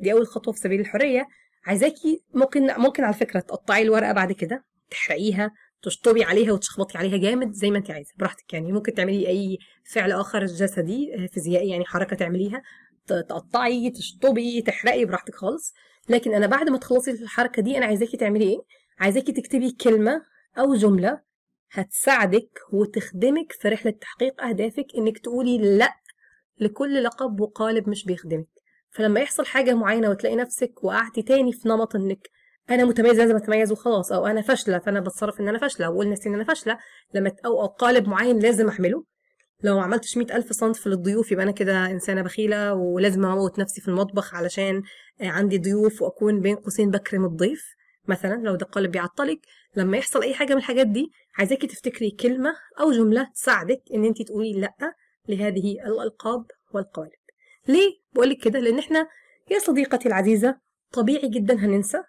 دي 0.00 0.12
أول 0.12 0.26
خطوة 0.26 0.54
في 0.54 0.60
سبيل 0.60 0.80
الحرية 0.80 1.26
عايزاكي 1.66 2.22
ممكن 2.34 2.66
ممكن 2.78 3.04
على 3.04 3.14
فكرة 3.14 3.40
تقطعي 3.40 3.82
الورقة 3.82 4.12
بعد 4.12 4.32
كده 4.32 4.64
تحرقيها 4.90 5.50
تشطبي 5.82 6.24
عليها 6.24 6.52
وتشخبطي 6.52 6.98
عليها 6.98 7.16
جامد 7.16 7.52
زي 7.52 7.70
ما 7.70 7.78
انت 7.78 7.90
عايزة 7.90 8.12
براحتك. 8.18 8.52
يعني 8.52 8.72
ممكن 8.72 8.94
تعملي 8.94 9.28
أي 9.28 9.58
فعل 9.92 10.12
آخر 10.12 10.44
جسدي 10.46 11.28
فيزيائي 11.32 11.68
يعني 11.68 11.84
حركة 11.84 12.16
تعمليها 12.16 12.62
تقطعي 13.06 13.90
تشطبي 13.90 14.62
تحرقي 14.62 15.04
براحتك 15.04 15.34
خالص. 15.34 15.74
لكن 16.08 16.34
أنا 16.34 16.46
بعد 16.46 16.68
ما 16.68 16.78
تخلصي 16.78 17.10
الحركة 17.10 17.62
دي 17.62 17.78
أنا 17.78 17.86
عايزاكي 17.86 18.16
تعملي 18.16 18.44
إيه؟ 18.44 18.58
عايزاكي 18.98 19.32
تكتبي 19.32 19.70
كلمة 19.70 20.22
أو 20.58 20.74
جملة 20.74 21.20
هتساعدك 21.72 22.58
وتخدمك 22.72 23.52
في 23.52 23.68
رحلة 23.68 23.90
تحقيق 23.90 24.42
أهدافك 24.42 24.86
إنك 24.98 25.18
تقولي 25.18 25.76
لأ 25.78 25.92
لكل 26.60 27.02
لقب 27.02 27.40
وقالب 27.40 27.88
مش 27.88 28.04
بيخدمك. 28.04 28.46
فلما 28.90 29.20
يحصل 29.20 29.46
حاجة 29.46 29.74
معينة 29.74 30.10
وتلاقي 30.10 30.36
نفسك 30.36 30.84
وقعتي 30.84 31.22
تاني 31.22 31.52
في 31.52 31.68
نمط 31.68 31.96
إنك 31.96 32.28
أنا 32.70 32.84
متميزة 32.84 33.16
لازم 33.18 33.36
أتميز 33.36 33.72
وخلاص 33.72 34.12
أو 34.12 34.26
أنا 34.26 34.42
فاشلة 34.42 34.78
فأنا 34.78 35.00
بتصرف 35.00 35.40
إن 35.40 35.48
أنا 35.48 35.58
فاشلة 35.58 35.86
أو 35.86 36.02
لنفسي 36.02 36.28
إن 36.28 36.34
أنا 36.34 36.44
فاشلة 36.44 36.78
لما 37.14 37.32
أو, 37.46 37.60
أو 37.62 37.66
قالب 37.66 38.08
معين 38.08 38.38
لازم 38.38 38.68
أحمله. 38.68 39.04
لو 39.62 39.76
ما 39.76 39.82
عملتش 39.82 40.16
مئة 40.16 40.36
ألف 40.36 40.52
صنف 40.52 40.86
للضيوف 40.86 41.32
يبقى 41.32 41.44
أنا 41.44 41.52
كده 41.52 41.86
إنسانة 41.86 42.22
بخيلة 42.22 42.74
ولازم 42.74 43.24
أموت 43.24 43.58
نفسي 43.58 43.80
في 43.80 43.88
المطبخ 43.88 44.34
علشان 44.34 44.82
عندي 45.20 45.58
ضيوف 45.58 46.02
وأكون 46.02 46.40
بين 46.40 46.56
قوسين 46.56 46.90
بكرم 46.90 47.24
الضيف. 47.24 47.74
مثلا 48.08 48.34
لو 48.42 48.54
ده 48.56 48.66
قالب 48.66 48.90
بيعطلك 48.90 49.40
لما 49.76 49.96
يحصل 49.96 50.22
أي 50.22 50.34
حاجة 50.34 50.52
من 50.52 50.58
الحاجات 50.58 50.86
دي 50.86 51.10
عايزاكي 51.38 51.66
تفتكري 51.66 52.10
كلمة 52.10 52.54
أو 52.80 52.92
جملة 52.92 53.30
تساعدك 53.34 53.82
إن 53.94 54.04
انت 54.04 54.22
تقولي 54.22 54.52
لأ 54.52 54.94
لهذه 55.28 55.72
الألقاب 55.86 56.44
والقوالب. 56.74 57.12
ليه؟ 57.68 57.90
بقولك 58.12 58.38
كده 58.38 58.58
لأن 58.60 58.78
إحنا 58.78 59.08
يا 59.50 59.58
صديقتي 59.58 60.08
العزيزة 60.08 60.58
طبيعي 60.92 61.28
جدا 61.28 61.54
هننسى 61.54 62.02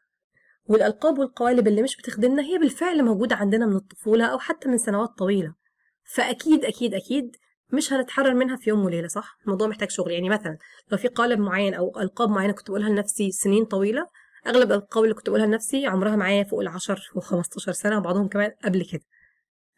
والألقاب 0.65 1.19
والقوالب 1.19 1.67
اللي 1.67 1.81
مش 1.81 1.97
بتخدمنا 1.97 2.43
هي 2.43 2.57
بالفعل 2.57 3.03
موجودة 3.03 3.35
عندنا 3.35 3.65
من 3.65 3.75
الطفولة 3.75 4.25
أو 4.25 4.39
حتى 4.39 4.69
من 4.69 4.77
سنوات 4.77 5.09
طويلة. 5.09 5.53
فأكيد 6.03 6.65
أكيد 6.65 6.93
أكيد 6.93 7.35
مش 7.73 7.93
هنتحرر 7.93 8.33
منها 8.33 8.55
في 8.57 8.69
يوم 8.69 8.85
وليلة 8.85 9.07
صح؟ 9.07 9.37
الموضوع 9.45 9.67
محتاج 9.67 9.89
شغل. 9.89 10.11
يعني 10.11 10.29
مثلا 10.29 10.57
لو 10.91 10.97
في 10.97 11.07
قالب 11.07 11.39
معين 11.39 11.73
أو 11.73 11.99
ألقاب 11.99 12.29
معينة 12.29 12.53
كنت 12.53 12.69
بقولها 12.69 12.89
لنفسي 12.89 13.31
سنين 13.31 13.65
طويلة 13.65 14.07
أغلب 14.47 14.71
الالقاب 14.71 15.03
اللي 15.03 15.15
كنت 15.15 15.29
بقولها 15.29 15.45
لنفسي 15.45 15.85
عمرها 15.85 16.15
معايا 16.15 16.43
فوق 16.43 16.59
العشر 16.59 17.11
و15 17.15 17.71
سنة 17.71 17.97
وبعضهم 17.97 18.27
كمان 18.27 18.51
قبل 18.63 18.85
كده. 18.91 19.01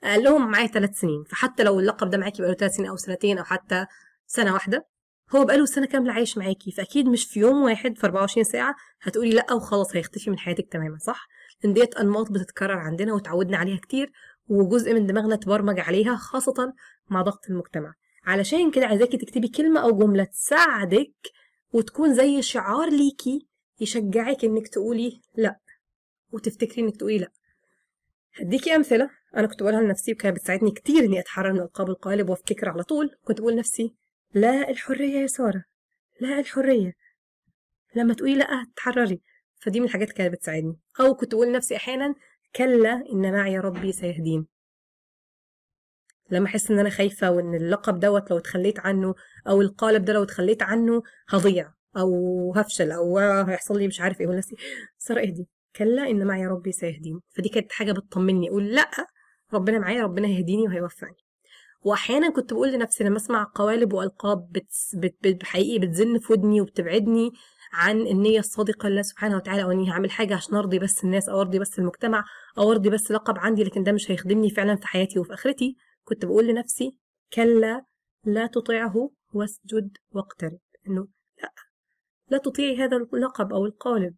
أقلهم 0.04 0.52
معايا 0.52 0.68
ثلاث 0.68 1.00
سنين 1.00 1.24
فحتى 1.24 1.64
لو 1.64 1.80
اللقب 1.80 2.10
ده 2.10 2.18
معاكي 2.18 2.42
بقاله 2.42 2.58
ثلاث 2.58 2.76
سنين 2.76 2.90
أو 2.90 2.96
سنتين 2.96 3.38
أو 3.38 3.44
حتى 3.44 3.86
سنة 4.28 4.54
واحدة 4.54 4.88
هو 5.36 5.46
بقاله 5.46 5.66
سنة 5.66 5.86
كاملة 5.86 6.14
عايش 6.14 6.38
معاكي 6.38 6.72
فأكيد 6.72 7.06
مش 7.08 7.26
في 7.26 7.40
يوم 7.40 7.64
واحد 7.64 7.98
في 7.98 8.04
24 8.08 8.44
ساعة 8.44 8.76
هتقولي 9.02 9.30
لأ 9.30 9.54
وخلاص 9.54 9.96
هيختفي 9.96 10.30
من 10.30 10.40
حياتك 10.40 10.68
تماما 10.72 10.98
صح؟ 10.98 11.28
لأن 11.64 11.74
ديت 11.74 11.96
أنماط 11.96 12.32
بتتكرر 12.32 12.78
عندنا 12.78 13.14
وتعودنا 13.14 13.58
عليها 13.58 13.78
كتير 13.78 14.12
وجزء 14.48 14.94
من 14.94 15.06
دماغنا 15.08 15.36
تبرمج 15.36 15.80
عليها 15.80 16.16
خاصة 16.16 16.74
مع 17.10 17.22
ضغط 17.22 17.50
المجتمع. 17.50 17.94
علشان 18.26 18.72
كده 18.72 18.86
عايزاكي 18.86 19.18
تكتبي 19.18 19.48
كلمة 19.48 19.80
أو 19.82 19.98
جملة 19.98 20.24
تساعدك 20.24 21.14
وتكون 21.74 22.14
زي 22.14 22.42
شعار 22.42 22.90
ليكي 22.90 23.48
يشجعك 23.80 24.46
إنك 24.46 24.68
تقولي 24.68 25.22
لأ 25.36 25.60
وتفتكري 26.32 26.82
إنك 26.82 26.98
تقولي 26.98 27.18
لأ. 27.18 27.32
هديكي 28.40 28.76
أمثلة. 28.76 29.10
أنا 29.36 29.48
كنت 29.48 29.64
بقولها 29.64 29.82
لنفسي 29.82 30.12
وكانت 30.12 30.36
بتساعدني 30.36 30.72
كتير 30.72 31.04
إني 31.04 31.20
أتحرر 31.20 31.54
من 31.54 31.60
ألقاب 31.60 31.90
القالب 31.90 32.30
وافتكر 32.30 32.70
على 32.70 32.84
طول. 32.84 33.16
كنت 33.24 33.42
بقول 33.42 33.54
لنفسي 33.54 33.96
لا 34.34 34.70
الحرية 34.70 35.20
يا 35.20 35.28
سارة 35.28 35.64
لا 36.22 36.40
الحرية. 36.40 36.94
لما 37.96 38.14
تقولي 38.14 38.36
لأ 38.36 38.66
تحرري 38.76 39.22
فدي 39.62 39.80
من 39.80 39.86
الحاجات 39.86 40.12
كانت 40.12 40.34
بتساعدني. 40.34 40.80
أو 41.00 41.16
كنت 41.16 41.36
بقول 41.36 41.48
لنفسي 41.48 41.76
أحيانا 41.76 42.16
كلا 42.56 43.04
إن 43.14 43.32
معي 43.34 43.60
ربي 43.60 43.92
سيهدين. 43.92 44.48
لما 46.30 46.46
أحس 46.46 46.72
إن 46.72 46.80
أنا 46.80 46.90
خايفة 46.90 47.32
وإن 47.32 47.56
اللقب 47.56 48.00
دوت 48.00 48.32
لو 48.32 48.38
اتخليت 48.38 48.80
عنه 48.80 49.16
أو 49.48 49.62
القالب 49.62 50.06
ده 50.06 50.14
لو 50.14 50.24
اتخليت 50.24 50.64
عنه 50.64 51.04
هضيع. 51.30 51.74
أو 51.98 52.54
هفشل 52.56 52.92
أو 52.92 53.18
هيحصل 53.20 53.80
لي 53.80 53.88
مش 53.88 54.02
عارف 54.02 54.22
إيه 54.22 54.28
ونفسي 54.28 54.56
سارة 54.98 55.22
اهدي. 55.22 55.48
كلا 55.76 56.10
ان 56.10 56.28
معي 56.28 56.48
ربي 56.48 56.72
سيهدين 56.72 57.20
فدي 57.36 57.50
كانت 57.50 57.72
حاجة 57.72 57.92
بتطمني. 57.92 58.50
أقول 58.50 58.68
لأ 58.76 58.92
ربنا 59.54 59.80
معايا 59.80 60.04
ربنا 60.04 60.28
هيهديني 60.28 60.64
وهيوفقني. 60.68 61.18
وأحيانا 61.82 62.30
كنت 62.32 62.54
بقول 62.54 62.74
لنفسي 62.74 63.04
لما 63.04 63.18
أسمع 63.18 63.52
قوالب 63.56 63.94
وألقاب 63.94 64.52
بت... 64.52 64.68
بت... 64.96 65.16
بت... 65.24 65.44
حقيقي 65.44 65.80
بتزن 65.88 66.20
في 66.20 66.34
ودني 66.34 66.62
وبتبعدني 66.62 67.32
عن 67.74 68.02
النية 68.08 68.40
الصادقة 68.40 68.90
لله 68.90 69.02
سبحانه 69.02 69.36
وتعالى 69.36 69.64
أو 69.64 69.72
إني 69.72 69.92
هعمل 69.92 70.12
حاجة 70.12 70.36
عشان 70.36 70.56
أرضي 70.56 70.80
بس 70.80 71.04
الناس 71.04 71.30
أو 71.30 71.42
أرضي 71.42 71.60
بس 71.60 71.80
المجتمع 71.80 72.24
أو 72.58 72.72
أرضي 72.72 72.90
بس 72.90 73.12
لقب 73.12 73.38
عندي 73.38 73.64
لكن 73.64 73.84
ده 73.84 73.92
مش 73.92 74.12
هيخدمني 74.12 74.50
فعلا 74.50 74.76
في 74.76 74.88
حياتي. 74.88 75.20
وفي 75.20 75.34
آخرتي 75.34 75.76
كنت 76.04 76.26
بقول 76.26 76.48
لنفسي 76.48 76.98
كلا 77.34 77.86
لا 78.26 78.48
تطيعه 78.48 79.10
واسجد 79.34 79.98
واقترب. 80.12 80.60
إنه 80.88 81.08
لا 82.30 82.38
تطيعي 82.38 82.78
هذا 82.78 82.98
اللقب 82.98 83.54
أو 83.54 83.66
القالب. 83.66 84.16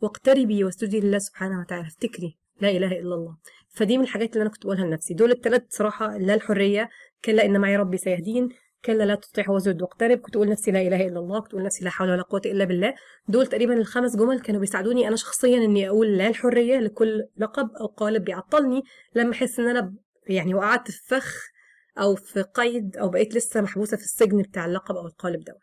واقتربي 0.00 0.64
واسجدي 0.64 1.00
لله 1.00 1.18
سبحانه 1.18 1.60
وتعالى. 1.60 1.86
افتكري 1.86 2.38
لا 2.60 2.70
إله 2.70 2.92
إلا 2.92 3.14
الله. 3.14 3.36
فدي 3.68 3.98
من 3.98 4.04
الحاجات 4.04 4.32
اللي 4.32 4.42
أنا 4.42 4.50
كنت 4.50 4.64
بقولها 4.66 4.86
لنفسي. 4.86 5.14
دول 5.14 5.30
الثلاث 5.30 5.62
صراحة 5.68 6.16
لا 6.16 6.34
الحرية 6.34 6.90
كلا 7.24 7.44
إن 7.44 7.60
معي 7.60 7.76
ربي 7.76 7.96
سيهدين 7.96 8.48
كلا 8.84 9.04
لا 9.04 9.14
تطيع 9.14 9.50
وزد 9.50 9.82
واقترب. 9.82 10.18
كنت 10.18 10.36
أقول 10.36 10.48
نفسي 10.48 10.70
لا 10.70 10.80
إله 10.80 11.06
إلا 11.06 11.18
الله 11.18 11.40
كنت 11.40 11.52
أقول 11.52 11.64
نفسي 11.64 11.84
لا 11.84 11.90
حول 11.90 12.10
ولا 12.10 12.22
قوة 12.22 12.42
إلا 12.46 12.64
بالله. 12.64 12.94
دول 13.28 13.46
تقريبا 13.46 13.74
الخمس 13.74 14.16
جمل 14.16 14.40
كانوا 14.40 14.60
بيساعدوني 14.60 15.08
أنا 15.08 15.16
شخصيا 15.16 15.64
إني 15.64 15.88
أقول 15.88 16.18
لا 16.18 16.28
الحرية 16.28 16.78
لكل 16.78 17.26
لقب 17.36 17.70
أو 17.80 17.86
قالب 17.86 18.24
بيعطلني. 18.24 18.82
لما 19.14 19.32
أحس 19.32 19.60
إن 19.60 19.68
أنا 19.68 19.94
يعني 20.26 20.54
وقعت 20.54 20.90
في 20.90 21.02
فخ 21.08 21.54
أو 21.98 22.14
في 22.14 22.42
قيد 22.42 22.96
أو 22.96 23.08
بقيت 23.08 23.34
لسه 23.34 23.60
محبوسة 23.60 23.96
في 23.96 24.02
السجن 24.02 24.42
بتاع 24.42 24.66
اللقب 24.66 24.96
أو 24.96 25.06
القالب 25.06 25.44
دوت. 25.44 25.56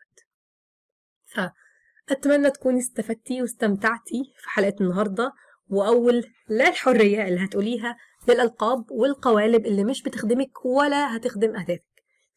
فأتمنى 1.34 2.50
تكوني 2.50 2.78
استفدتي 2.78 3.42
واستمتعتي 3.42 4.22
في 4.38 4.50
حلقة 4.50 4.74
النهارده 4.80 5.32
وأول 5.68 6.24
لا 6.48 6.68
الحرية 6.68 7.28
اللي 7.28 7.44
هتقوليها 7.44 7.96
للألقاب 8.28 8.90
والقوالب 8.90 9.66
اللي 9.66 9.84
مش 9.84 10.02
بتخدمك 10.02 10.64
ولا 10.64 11.16
هتخدم 11.16 11.56
أهدافك. 11.56 11.84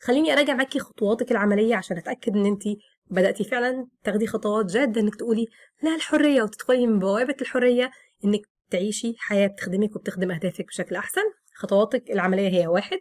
خليني 0.01 0.33
أراجع 0.33 0.53
معاكي 0.53 0.79
خطواتك 0.79 1.31
العملية 1.31 1.75
عشان 1.75 1.97
أتأكد 1.97 2.35
إن 2.35 2.45
انت 2.45 2.63
بدأتي 3.09 3.43
فعلا 3.43 3.87
تاخدي 4.03 4.27
خطوات 4.27 4.65
جادة 4.65 5.01
إنك 5.01 5.15
تقولي 5.15 5.45
لا 5.83 5.95
الحرية 5.95 6.43
وتدخلي 6.43 6.87
من 6.87 6.99
بوابة 6.99 7.35
الحرية 7.41 7.91
إنك 8.25 8.41
تعيشي 8.71 9.13
حياة 9.17 9.47
بتخدمك 9.47 9.95
وبتخدم 9.95 10.31
أهدافك 10.31 10.65
بشكل 10.67 10.95
أحسن. 10.95 11.21
خطواتك 11.55 12.11
العملية 12.11 12.49
هي 12.49 12.67
واحد 12.67 12.99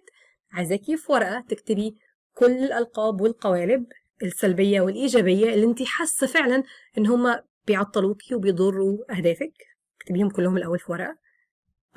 عايزاكي 0.53 0.97
في 0.97 1.13
ورقة 1.13 1.41
تكتبي 1.49 1.97
كل 2.35 2.53
الألقاب 2.65 3.21
والقوالب 3.21 3.87
السلبية 4.23 4.81
والإيجابية 4.81 5.55
اللي 5.55 5.65
انت 5.67 5.83
حاسة 5.83 6.27
فعلا 6.27 6.63
إن 6.99 7.07
هما 7.07 7.43
بيعطلوكي 7.67 8.35
وبيضروا 8.35 8.99
أهدافك. 9.17 9.53
اكتبيهم 10.01 10.31
كلهم 10.31 10.57
الأول 10.57 10.79
في 10.79 10.93
ورقة 10.93 11.17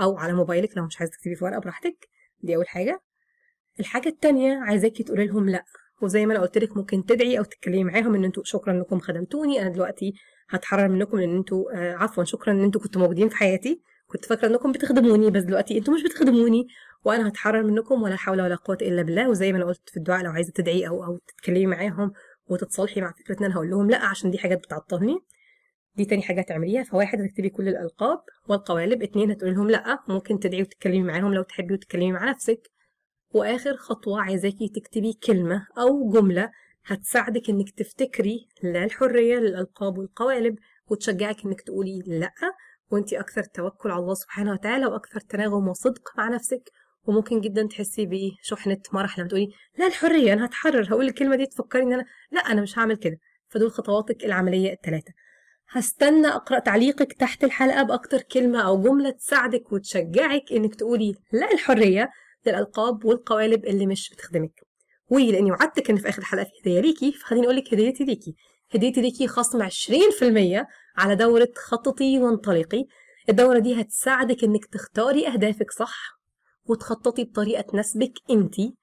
أو 0.02 0.18
على 0.18 0.34
موبايلك 0.34 0.78
لو 0.78 0.86
مش 0.86 1.00
عايزة 1.00 1.12
تكتبي 1.14 1.36
في 1.36 1.46
ورقة 1.46 1.60
براحتك. 1.60 2.10
دي 2.42 2.56
أول 2.56 2.68
حاجة. 2.68 3.02
الحاجة 3.80 4.10
التانية 4.10 4.56
عايزاكي 4.58 5.04
تقولي 5.04 5.28
لهم 5.28 5.50
لأ. 5.50 5.64
وزي 6.02 6.26
ما 6.26 6.34
أنا 6.34 6.42
قلت 6.42 6.58
لك 6.58 6.78
ممكن 6.78 7.06
تدعي 7.06 7.40
أو 7.40 7.44
تتكلمي 7.44 7.84
معاهم 7.84 8.16
إن 8.16 8.24
أنتوا 8.24 8.44
شكرا 8.44 8.74
إنكم 8.74 9.00
خدمتوني. 9.00 9.62
أنا 9.62 9.70
دلوقتي 9.70 10.14
هتحرر 10.50 10.88
منكم 10.88 11.18
إن 11.20 11.38
أنتوا 11.38 11.72
آه 11.76 11.94
عفوا 11.94 12.24
شكرا 12.24 12.54
إن 12.54 12.64
أنتوا 12.64 12.82
كنتوا 12.82 13.02
موجودين 13.02 13.30
في 13.30 13.36
حياتي. 13.36 13.82
كنت 14.08 14.26
فاكرة 14.26 14.48
إنكم 14.48 14.72
بتخدموني 14.72 15.32
بس 15.32 15.44
دلوقتي 15.44 15.78
أنتوا 15.78 15.94
مش 15.94 16.04
بتخدموني. 16.04 16.68
وأنا 17.04 17.28
هتحرر 17.28 17.64
منكم 17.64 18.02
ولا 18.04 18.16
حول 18.16 18.42
ولا 18.42 18.56
قوة 18.56 18.78
إلا 18.82 19.02
بالله. 19.02 19.30
وزي 19.30 19.52
ما 19.52 19.58
أنا 19.58 19.66
قلت 19.66 19.90
في 19.90 19.98
الدعاء 19.98 20.24
لو 20.24 20.32
عايزة 20.32 20.52
تدعي 20.52 20.88
أو 20.88 21.04
أو 21.06 21.18
تتكلمي 21.18 21.66
معاهم 21.66 22.12
وتتصالحي 22.50 23.02
مع 23.02 23.12
فكرة 23.12 23.40
إن 23.40 23.46
أنا 23.46 23.56
هقول 23.56 23.70
لهم 23.70 23.90
لا 23.90 24.06
عشان 24.06 24.32
دي 24.32 24.38
حاجات 24.38 24.58
بتعطلني. 24.58 25.20
دي 25.96 26.06
تاني 26.06 26.22
حاجة 26.22 26.42
تعمليها 26.42 26.84
فواحد 26.84 27.22
هتكتبي 27.22 27.50
كل 27.50 27.68
الألقاب 27.68 28.20
والقوالب. 28.48 29.04
اتنين 29.04 29.32
هتقولي 29.32 29.54
لهم 29.56 29.70
لا 29.70 30.00
ممكن 30.08 30.40
تدعي 30.40 30.62
وتتكلمي 30.62 31.04
معاهم. 31.04 31.34
لو 31.34 31.44
تحبي 31.44 31.74
وتتكلمي 31.74 32.12
مع 32.12 32.30
نفسك. 32.30 32.72
وآخر 33.34 33.78
خطوة 33.78 34.22
عايزاكي 34.22 34.70
تكتبي 34.70 35.14
كلمة 35.14 35.68
أو 35.78 36.12
جملة 36.12 36.52
هتساعدك 36.86 37.50
إنك 37.50 37.70
تفتكري 37.70 38.48
لا 38.64 38.84
الحرية 38.84 39.36
للألقاب 39.36 39.98
والقوالب 39.98 40.56
وتشجعك 40.88 41.46
إنك 41.46 41.62
تقولي 41.62 42.00
لأ. 42.08 42.32
وإنتي 42.92 43.20
أكثر 43.20 43.44
توكل 43.44 43.92
على 43.92 44.00
الله 44.00 44.14
سبحانه 44.14 44.52
وتعالى 44.52 44.86
وأكثر 44.86 45.20
تناغم 45.20 45.68
وصدق 45.68 46.10
مع 46.18 46.30
نفسك. 46.30 46.72
وممكن 47.08 47.42
جدا 47.42 47.68
تحسي 47.68 48.06
بشحنة 48.06 48.78
مرح 48.94 49.20
لما 49.20 49.28
تقولي 49.28 49.48
لا 49.78 49.88
الحرية 49.88 50.34
أنا 50.34 50.46
هتحرر. 50.46 50.88
هقول 50.90 51.06
الكلمة 51.08 51.36
دي 51.36 51.46
تفكري 51.46 51.84
إن 51.84 51.94
أنا 51.94 52.06
لا 52.32 52.40
أنا 52.40 52.62
مش 52.62 52.80
هعمل 52.80 52.96
كده. 52.96 53.18
فدول 53.50 53.72
خطواتك 53.72 54.26
العملية 54.26 54.74
الثلاثة 54.74 55.14
هستنى 55.70 56.28
أقرأ 56.28 56.60
تعليقك 56.60 57.14
تحت 57.14 57.44
الحلقة 57.44 57.84
بأكتر 57.84 58.22
كلمة 58.22 58.62
أو 58.62 58.82
جملة 58.82 59.10
تساعدك 59.10 59.72
وتشجعك 59.72 60.52
إنك 60.52 60.76
تقولي 60.76 61.16
لا 61.32 61.52
الحرية 61.54 62.10
للألقاب 62.46 63.06
والقوالب 63.06 63.66
اللي 63.66 63.88
مش 63.88 64.10
بتخدمك. 64.10 64.62
ولاني 65.10 65.52
وعدتك 65.52 65.90
إن 65.90 65.96
في 65.96 66.10
آخر 66.10 66.20
الحلقة 66.22 66.44
في 66.44 66.52
هدية 66.62 66.80
ليكي 66.80 67.12
فخليني 67.12 67.46
أقول 67.46 67.58
لك 67.58 67.74
هديتي 67.74 68.04
ليكي. 68.04 68.36
هديتي 68.76 69.02
ليكي 69.02 69.28
خصم 69.28 69.62
20% 69.62 70.68
على 70.98 71.16
دورة 71.16 71.50
خططي 71.56 72.20
وانطلقي. 72.20 72.86
الدورة 73.30 73.60
دي 73.60 73.82
هتساعدك 73.82 74.44
إنك 74.44 74.66
تختاري 74.66 75.28
أهدافك 75.28 75.72
صح 75.72 76.17
وتخططي 76.70 77.24
بطريقة 77.24 77.62
تناسبك 77.62 78.14
انتي 78.30 78.76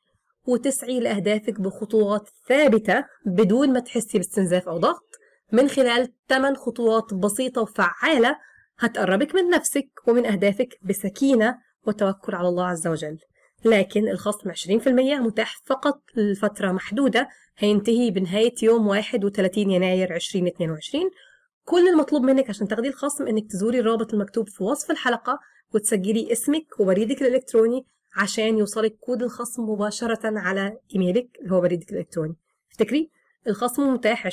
وتسعي 0.46 1.00
لأهدافك 1.00 1.60
بخطوات 1.60 2.28
ثابتة 2.48 3.04
بدون 3.26 3.72
ما 3.72 3.80
تحسي 3.80 4.18
باستنزاف 4.18 4.68
أو 4.68 4.78
ضغط. 4.78 5.08
من 5.52 5.68
خلال 5.68 6.12
8 6.28 6.56
خطوات 6.56 7.14
بسيطة 7.14 7.62
وفعالة 7.62 8.36
هتقربك 8.78 9.34
من 9.34 9.50
نفسك 9.50 9.88
ومن 10.08 10.26
أهدافك 10.26 10.78
بسكينة 10.82 11.58
وتوكل 11.86 12.34
على 12.34 12.48
الله 12.48 12.66
عز 12.66 12.86
وجل. 12.86 13.18
لكن 13.64 14.08
الخصم 14.08 14.50
20% 14.50 14.88
متاح 15.20 15.60
فقط 15.64 16.00
لفترة 16.16 16.72
محدودة 16.72 17.28
هينتهي 17.58 18.10
بنهاية 18.10 18.54
يوم 18.62 18.86
31 18.86 19.70
يناير 19.70 20.14
2022 20.16 21.10
كل 21.64 21.88
المطلوب 21.88 22.22
منك 22.22 22.50
عشان 22.50 22.68
تاخدي 22.68 22.88
الخصم 22.88 23.26
إنك 23.26 23.50
تزوري 23.50 23.80
الرابط 23.80 24.14
المكتوب 24.14 24.48
في 24.48 24.64
وصف 24.64 24.90
الحلقة 24.90 25.38
وتسجلي 25.74 26.32
اسمك 26.32 26.80
وبريدك 26.80 27.22
الإلكتروني 27.22 27.86
عشان 28.16 28.58
يوصلك 28.58 28.96
كود 29.00 29.22
الخصم 29.22 29.62
مباشرة 29.62 30.38
على 30.38 30.78
إيميلك 30.94 31.28
اللي 31.40 31.54
هو 31.54 31.60
بريدك 31.60 31.92
الإلكتروني. 31.92 32.34
افتكري 32.70 33.10
الخصم 33.46 33.94
متاح 33.94 34.26
20% 34.26 34.30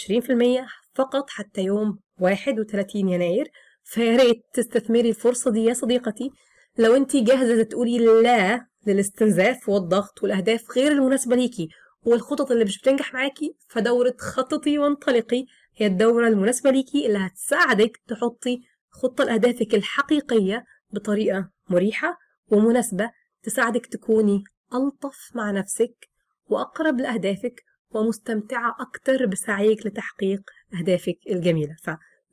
فقط 0.95 1.29
حتى 1.29 1.61
يوم 1.61 1.99
31 2.19 3.09
يناير. 3.09 3.51
فيا 3.83 4.17
ريت 4.17 4.43
تستثمري 4.53 5.09
الفرصة 5.09 5.51
دي 5.51 5.63
يا 5.65 5.73
صديقتي. 5.73 6.31
لو 6.77 6.95
انت 6.95 7.15
جاهزة 7.15 7.63
تقولي 7.63 7.97
لا 8.21 8.65
للاستنزاف 8.87 9.69
والضغط 9.69 10.23
والأهداف 10.23 10.63
غير 10.77 10.91
المناسبة 10.91 11.35
ليكي 11.35 11.69
والخطط 12.05 12.51
اللي 12.51 12.63
مش 12.63 12.79
بتنجح 12.81 13.13
معاكي 13.13 13.55
فدورة 13.67 14.13
خططي 14.19 14.79
وانطلقي 14.79 15.45
هي 15.75 15.85
الدورة 15.87 16.27
المناسبة 16.27 16.71
ليكي 16.71 17.05
اللي 17.07 17.17
هتساعدك 17.19 18.01
تحطي 18.07 18.61
خطة 18.89 19.23
لأهدافك 19.23 19.75
الحقيقية 19.75 20.63
بطريقة 20.93 21.49
مريحة 21.69 22.17
ومناسبة 22.51 23.11
تساعدك 23.43 23.85
تكوني 23.85 24.43
ألطف 24.73 25.17
مع 25.35 25.51
نفسك 25.51 26.09
وأقرب 26.49 26.99
لأهدافك 26.99 27.63
ومستمتعة 27.89 28.75
أكتر 28.79 29.25
بسعيك 29.25 29.85
لتحقيق 29.85 30.41
أهدافك 30.79 31.17
الجميلة. 31.29 31.75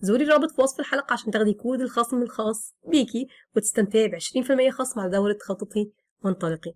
فزوري 0.03 0.25
الرابط 0.25 0.51
في 0.51 0.61
وصف 0.63 0.81
الحلقة 0.81 1.13
عشان 1.13 1.33
تاخدي 1.33 1.53
كود 1.53 1.81
الخصم 1.81 2.23
الخاص 2.23 2.75
بيكي 2.89 3.27
وتستمتعي 3.57 4.09
ب 4.09 4.15
20% 4.15 4.71
خصم 4.71 5.01
على 5.01 5.11
دورة 5.11 5.37
خططي 5.43 5.91
وانطلقي. 6.25 6.73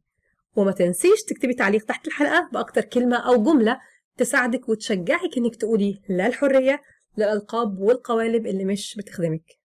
وما 0.57 0.73
تنسيش 0.73 1.23
تكتبي 1.29 1.55
تعليق 1.55 1.85
تحت 1.85 2.07
الحلقة 2.07 2.49
بأكتر 2.53 2.81
كلمة 2.81 3.17
أو 3.17 3.43
جملة 3.43 3.81
تساعدك 4.17 4.69
وتشجعك 4.69 5.37
إنك 5.39 5.57
تقولي 5.57 6.01
لا 6.09 6.27
الحرية 6.27 6.83
للألقاب 7.19 7.79
والقوالب 7.79 8.47
اللي 8.47 8.65
مش 8.65 8.95
بتخدمك. 8.99 9.62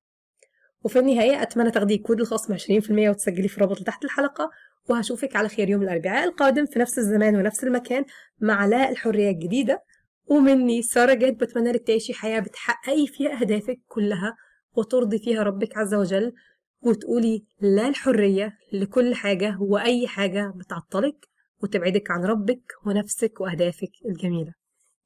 وفي 0.83 0.99
النهاية 0.99 1.41
أتمنى 1.41 1.71
تاخدي 1.71 1.97
كود 1.97 2.19
الخصم 2.21 2.53
20% 2.57 3.09
وتسجلي 3.09 3.47
في 3.47 3.57
الرابط 3.57 3.83
تحت 3.83 4.05
الحلقة 4.05 4.51
وهشوفك 4.89 5.35
على 5.35 5.49
خير 5.49 5.69
يوم 5.69 5.81
الأربعاء 5.81 6.27
القادم 6.27 6.65
في 6.65 6.79
نفس 6.79 6.97
الزمان 6.97 7.35
ونفس 7.35 7.63
المكان 7.63 8.05
مع 8.39 8.65
لا 8.65 8.89
الحرية 8.89 9.29
الجديدة. 9.29 9.83
ومني 10.25 10.81
سارة 10.81 11.13
جد 11.13 11.37
بتمنى 11.37 11.71
لك 11.71 11.87
تعيشي 11.87 12.13
حياة 12.13 12.39
بتحققي 12.39 13.07
فيها 13.07 13.41
أهدافك 13.41 13.79
كلها 13.87 14.35
وترضي 14.75 15.19
فيها 15.19 15.43
ربك 15.43 15.77
عز 15.77 15.93
وجل 15.93 16.33
وتقولي 16.81 17.45
لا 17.61 17.87
الحرية 17.87 18.57
لكل 18.73 19.15
حاجة 19.15 19.57
وأي 19.59 20.07
حاجة 20.07 20.53
بتعطلك 20.55 21.27
وتبعدك 21.63 22.11
عن 22.11 22.25
ربك 22.25 22.73
ونفسك 22.85 23.41
وأهدافك 23.41 23.91
الجميلة. 24.05 24.53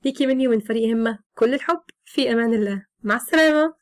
ليكي 0.05 0.27
مني 0.27 0.47
ومن 0.47 0.59
فريق 0.59 0.93
همة 0.93 1.19
كل 1.35 1.53
الحب 1.53 1.81
في 2.05 2.31
أمان 2.31 2.53
الله. 2.53 2.85
مع 3.03 3.15
السلامة. 3.15 3.80